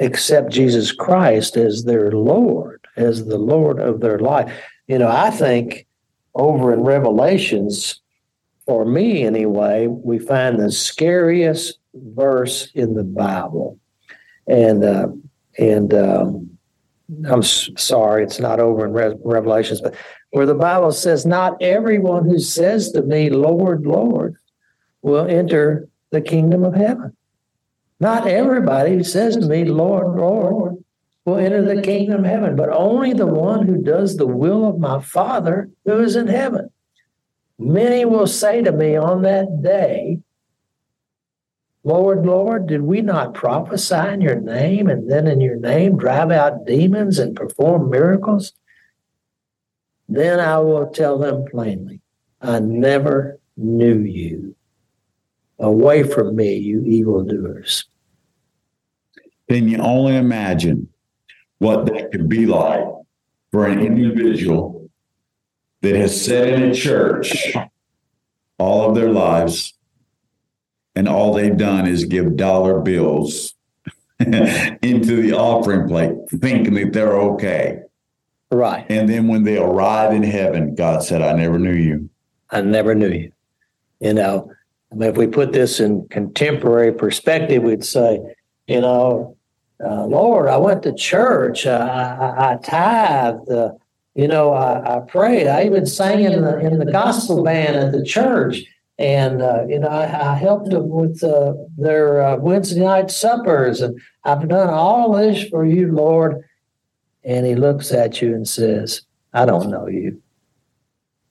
accept 0.00 0.52
Jesus 0.52 0.92
Christ 0.92 1.56
as 1.56 1.84
their 1.84 2.10
Lord, 2.10 2.86
as 2.96 3.26
the 3.26 3.38
Lord 3.38 3.80
of 3.80 4.00
their 4.00 4.18
life. 4.18 4.52
You 4.86 4.98
know, 4.98 5.08
I 5.08 5.30
think 5.30 5.86
over 6.34 6.72
in 6.72 6.80
Revelations, 6.80 8.00
for 8.66 8.84
me 8.84 9.24
anyway, 9.24 9.86
we 9.86 10.18
find 10.18 10.58
the 10.58 10.72
scariest 10.72 11.78
verse 11.94 12.70
in 12.74 12.94
the 12.94 13.04
Bible, 13.04 13.78
and 14.46 14.84
uh, 14.84 15.08
and 15.58 15.94
um, 15.94 16.58
I'm 17.30 17.42
sorry, 17.42 18.24
it's 18.24 18.40
not 18.40 18.60
over 18.60 18.86
in 18.86 18.92
Re- 18.92 19.16
Revelations, 19.22 19.80
but 19.80 19.94
where 20.30 20.46
the 20.46 20.54
Bible 20.54 20.92
says, 20.92 21.26
"Not 21.26 21.62
everyone 21.62 22.24
who 22.24 22.38
says 22.38 22.90
to 22.92 23.02
me, 23.02 23.30
Lord, 23.30 23.86
Lord, 23.86 24.36
will 25.02 25.26
enter 25.26 25.88
the 26.10 26.20
kingdom 26.20 26.64
of 26.64 26.74
heaven." 26.74 27.14
Not 28.00 28.26
everybody 28.26 28.96
who 28.96 29.04
says 29.04 29.36
to 29.36 29.46
me, 29.46 29.64
Lord, 29.64 30.18
Lord, 30.18 30.76
will 31.24 31.38
enter 31.38 31.62
the 31.62 31.82
kingdom 31.82 32.24
of 32.24 32.30
heaven, 32.30 32.56
but 32.56 32.68
only 32.70 33.12
the 33.12 33.26
one 33.26 33.66
who 33.66 33.82
does 33.82 34.16
the 34.16 34.26
will 34.26 34.66
of 34.68 34.78
my 34.78 35.00
Father 35.00 35.70
who 35.84 36.00
is 36.00 36.16
in 36.16 36.26
heaven. 36.26 36.70
Many 37.58 38.04
will 38.04 38.26
say 38.26 38.62
to 38.62 38.72
me 38.72 38.96
on 38.96 39.22
that 39.22 39.62
day, 39.62 40.20
Lord, 41.84 42.24
Lord, 42.24 42.66
did 42.66 42.82
we 42.82 43.02
not 43.02 43.34
prophesy 43.34 43.94
in 43.94 44.22
your 44.22 44.40
name 44.40 44.88
and 44.88 45.10
then 45.10 45.26
in 45.26 45.40
your 45.40 45.56
name 45.56 45.98
drive 45.98 46.30
out 46.30 46.66
demons 46.66 47.18
and 47.18 47.36
perform 47.36 47.90
miracles? 47.90 48.52
Then 50.08 50.40
I 50.40 50.58
will 50.58 50.86
tell 50.88 51.18
them 51.18 51.44
plainly, 51.50 52.00
I 52.40 52.58
never 52.58 53.38
knew 53.56 54.00
you. 54.00 54.56
Away 55.58 56.02
from 56.02 56.34
me, 56.34 56.54
you 56.56 56.82
evildoers. 56.84 57.84
Can 59.48 59.68
you 59.68 59.78
only 59.78 60.16
imagine 60.16 60.88
what 61.58 61.86
that 61.86 62.10
could 62.10 62.28
be 62.28 62.46
like 62.46 62.84
for 63.50 63.66
an 63.66 63.80
individual 63.80 64.90
that 65.82 65.94
has 65.94 66.24
sat 66.24 66.48
in 66.48 66.62
a 66.62 66.74
church 66.74 67.54
all 68.58 68.88
of 68.88 68.94
their 68.94 69.10
lives 69.10 69.74
and 70.94 71.08
all 71.08 71.34
they've 71.34 71.56
done 71.56 71.86
is 71.86 72.04
give 72.04 72.36
dollar 72.36 72.80
bills 72.80 73.54
into 74.20 75.22
the 75.22 75.32
offering 75.32 75.88
plate, 75.88 76.12
thinking 76.40 76.74
that 76.74 76.92
they're 76.92 77.18
okay. 77.20 77.80
Right. 78.50 78.86
And 78.88 79.08
then 79.08 79.26
when 79.26 79.42
they 79.42 79.58
arrive 79.58 80.12
in 80.12 80.22
heaven, 80.22 80.74
God 80.74 81.02
said, 81.02 81.20
I 81.20 81.32
never 81.32 81.58
knew 81.58 81.74
you. 81.74 82.08
I 82.50 82.60
never 82.60 82.94
knew 82.94 83.08
you. 83.08 83.32
You 84.00 84.14
know, 84.14 84.52
I 84.94 84.96
mean, 84.96 85.10
if 85.10 85.16
we 85.16 85.26
put 85.26 85.52
this 85.52 85.80
in 85.80 86.06
contemporary 86.08 86.92
perspective, 86.92 87.64
we'd 87.64 87.84
say, 87.84 88.20
you 88.68 88.80
know, 88.80 89.36
uh, 89.84 90.06
Lord, 90.06 90.48
I 90.48 90.56
went 90.56 90.84
to 90.84 90.94
church, 90.94 91.66
uh, 91.66 92.30
I, 92.38 92.52
I 92.52 92.56
tithed, 92.58 93.50
uh, 93.50 93.72
you 94.14 94.28
know, 94.28 94.52
I, 94.52 94.98
I, 94.98 95.00
prayed. 95.00 95.48
I 95.48 95.64
even 95.64 95.84
sang 95.84 96.22
in 96.22 96.42
the 96.42 96.58
in 96.60 96.78
the 96.78 96.92
gospel 96.92 97.42
band 97.42 97.74
at 97.74 97.90
the 97.90 98.04
church, 98.04 98.62
and 98.96 99.42
uh, 99.42 99.64
you 99.66 99.80
know, 99.80 99.88
I, 99.88 100.34
I, 100.34 100.36
helped 100.36 100.70
them 100.70 100.88
with 100.88 101.24
uh, 101.24 101.54
their 101.76 102.22
uh, 102.22 102.36
Wednesday 102.36 102.84
night 102.84 103.10
suppers, 103.10 103.80
and 103.80 104.00
I've 104.22 104.48
done 104.48 104.70
all 104.70 105.12
this 105.14 105.42
for 105.48 105.64
you, 105.64 105.90
Lord. 105.90 106.44
and 107.24 107.44
he 107.44 107.56
looks 107.56 107.90
at 107.90 108.22
you 108.22 108.32
and 108.32 108.46
says, 108.46 109.02
I 109.32 109.44
don't 109.44 109.70
know 109.70 109.88
you. 109.88 110.22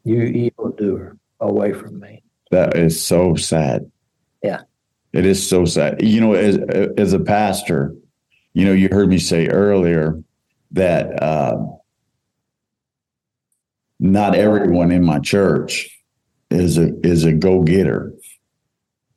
You 0.04 0.24
evildoer, 0.24 1.16
away 1.40 1.72
from 1.72 2.02
me. 2.02 2.23
That 2.54 2.78
is 2.78 3.02
so 3.04 3.34
sad. 3.34 3.90
Yeah. 4.44 4.62
It 5.12 5.26
is 5.26 5.50
so 5.50 5.66
sad. 5.66 6.04
You 6.04 6.22
know, 6.22 6.34
as 6.34 6.58
as 6.98 7.14
a 7.14 7.20
pastor, 7.20 7.96
you 8.54 8.64
know, 8.66 8.74
you 8.74 8.90
heard 8.92 9.10
me 9.10 9.18
say 9.18 9.48
earlier 9.48 10.22
that 10.72 11.22
uh, 11.22 11.58
not 14.00 14.36
everyone 14.36 14.92
in 14.92 15.04
my 15.04 15.18
church 15.20 15.90
is 16.52 16.78
a 16.78 16.94
is 17.02 17.24
a 17.26 17.32
go 17.34 17.64
getter, 17.64 18.14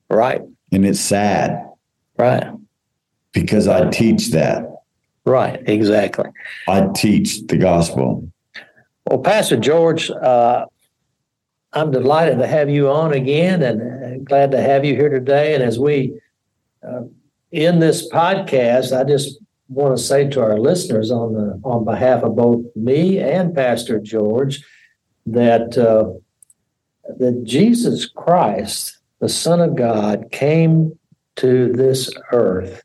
Right, 0.09 0.41
and 0.73 0.87
it's 0.87 1.01
sad 1.01 1.63
right, 2.19 2.47
because 3.33 3.69
I 3.69 3.91
teach 3.91 4.31
that. 4.31 4.65
right, 5.27 5.61
exactly. 5.69 6.31
I 6.69 6.89
teach 6.95 7.47
the 7.49 7.57
gospel. 7.59 8.31
Well, 9.07 9.19
Pastor 9.21 9.57
George, 9.59 10.11
uh, 10.11 10.67
I'm 11.77 11.91
delighted 11.91 12.39
to 12.39 12.47
have 12.47 12.71
you 12.71 12.89
on 12.89 13.13
again 13.13 13.63
and 13.63 13.83
uh, 13.83 14.25
glad 14.25 14.51
to 14.53 14.61
have 14.63 14.83
you 14.83 14.97
here 14.97 15.11
today. 15.11 15.55
And 15.55 15.63
as 15.63 15.79
we 15.79 16.19
uh, 16.83 17.03
end 17.53 17.83
this 17.83 18.09
podcast, 18.09 18.99
I 18.99 19.05
just 19.05 19.39
want 19.69 19.95
to 19.95 20.03
say 20.03 20.27
to 20.31 20.41
our 20.41 20.59
listeners 20.59 21.11
on 21.11 21.35
the 21.35 21.61
on 21.65 21.85
behalf 21.85 22.23
of 22.23 22.35
both 22.35 22.65
me 22.75 23.19
and 23.19 23.55
Pastor 23.55 24.01
George 24.01 24.65
that 25.27 25.77
uh, 25.77 26.13
that 27.19 27.45
Jesus 27.45 28.07
Christ, 28.07 28.99
the 29.19 29.29
Son 29.29 29.61
of 29.61 29.77
God, 29.77 30.33
came 30.33 30.99
to 31.37 31.71
this 31.75 32.11
earth 32.33 32.83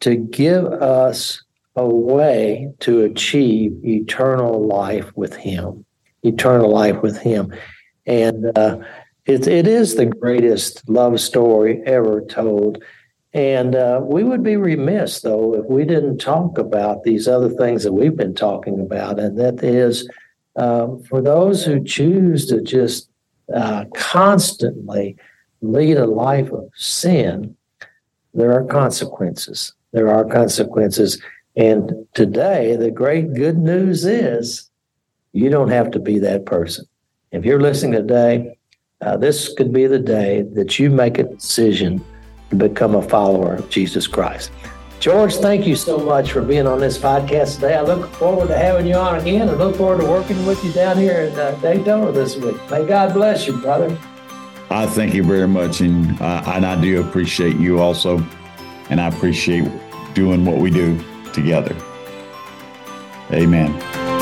to 0.00 0.14
give 0.14 0.66
us 0.66 1.42
a 1.74 1.84
way 1.84 2.72
to 2.78 3.00
achieve 3.00 3.84
eternal 3.84 4.64
life 4.68 5.10
with 5.16 5.34
Him, 5.34 5.84
eternal 6.22 6.70
life 6.70 7.02
with 7.02 7.18
Him, 7.18 7.52
and 8.06 8.56
uh, 8.56 8.78
it 9.26 9.46
it 9.46 9.66
is 9.66 9.94
the 9.94 10.06
greatest 10.06 10.88
love 10.88 11.20
story 11.20 11.82
ever 11.86 12.20
told. 12.22 12.82
And 13.32 13.74
uh, 13.74 14.00
we 14.02 14.22
would 14.22 14.44
be 14.44 14.56
remiss, 14.56 15.20
though, 15.22 15.54
if 15.54 15.66
we 15.66 15.84
didn't 15.84 16.18
talk 16.18 16.56
about 16.56 17.02
these 17.02 17.26
other 17.26 17.48
things 17.48 17.82
that 17.82 17.92
we've 17.92 18.16
been 18.16 18.34
talking 18.34 18.78
about, 18.78 19.18
and 19.18 19.36
that 19.38 19.64
is 19.64 20.08
um, 20.56 21.02
for 21.02 21.20
those 21.20 21.64
who 21.64 21.82
choose 21.82 22.46
to 22.46 22.62
just 22.62 23.08
uh, 23.52 23.86
constantly 23.94 25.16
lead 25.62 25.96
a 25.96 26.06
life 26.06 26.52
of 26.52 26.70
sin, 26.76 27.56
there 28.34 28.52
are 28.52 28.64
consequences. 28.64 29.72
There 29.92 30.08
are 30.08 30.24
consequences. 30.24 31.20
And 31.56 32.06
today, 32.14 32.76
the 32.76 32.90
great 32.90 33.34
good 33.34 33.58
news 33.58 34.04
is 34.04 34.70
you 35.32 35.50
don't 35.50 35.70
have 35.70 35.90
to 35.92 35.98
be 35.98 36.18
that 36.20 36.46
person. 36.46 36.84
If 37.34 37.44
you're 37.44 37.60
listening 37.60 37.94
today, 37.94 38.56
uh, 39.00 39.16
this 39.16 39.52
could 39.54 39.72
be 39.72 39.88
the 39.88 39.98
day 39.98 40.42
that 40.52 40.78
you 40.78 40.88
make 40.88 41.18
a 41.18 41.24
decision 41.24 42.00
to 42.50 42.54
become 42.54 42.94
a 42.94 43.02
follower 43.02 43.56
of 43.56 43.68
Jesus 43.68 44.06
Christ. 44.06 44.52
George, 45.00 45.34
thank 45.34 45.66
you 45.66 45.74
so 45.74 45.98
much 45.98 46.30
for 46.30 46.42
being 46.42 46.68
on 46.68 46.78
this 46.78 46.96
podcast 46.96 47.56
today. 47.56 47.74
I 47.74 47.82
look 47.82 48.08
forward 48.12 48.46
to 48.48 48.56
having 48.56 48.86
you 48.86 48.94
on 48.94 49.16
again 49.16 49.48
and 49.48 49.58
look 49.58 49.74
forward 49.74 50.00
to 50.02 50.06
working 50.08 50.46
with 50.46 50.64
you 50.64 50.72
down 50.72 50.96
here 50.96 51.22
in 51.22 51.36
uh, 51.36 51.58
Daytona 51.60 52.12
this 52.12 52.36
week. 52.36 52.54
May 52.70 52.86
God 52.86 53.12
bless 53.12 53.48
you, 53.48 53.60
brother. 53.60 53.98
I 54.70 54.86
thank 54.86 55.12
you 55.12 55.24
very 55.24 55.48
much, 55.48 55.80
and 55.80 56.18
uh, 56.22 56.42
and 56.46 56.64
I 56.64 56.80
do 56.80 57.00
appreciate 57.00 57.56
you 57.56 57.80
also, 57.80 58.24
and 58.90 59.00
I 59.00 59.08
appreciate 59.08 59.68
doing 60.14 60.44
what 60.44 60.58
we 60.58 60.70
do 60.70 61.02
together. 61.32 61.76
Amen. 63.32 64.13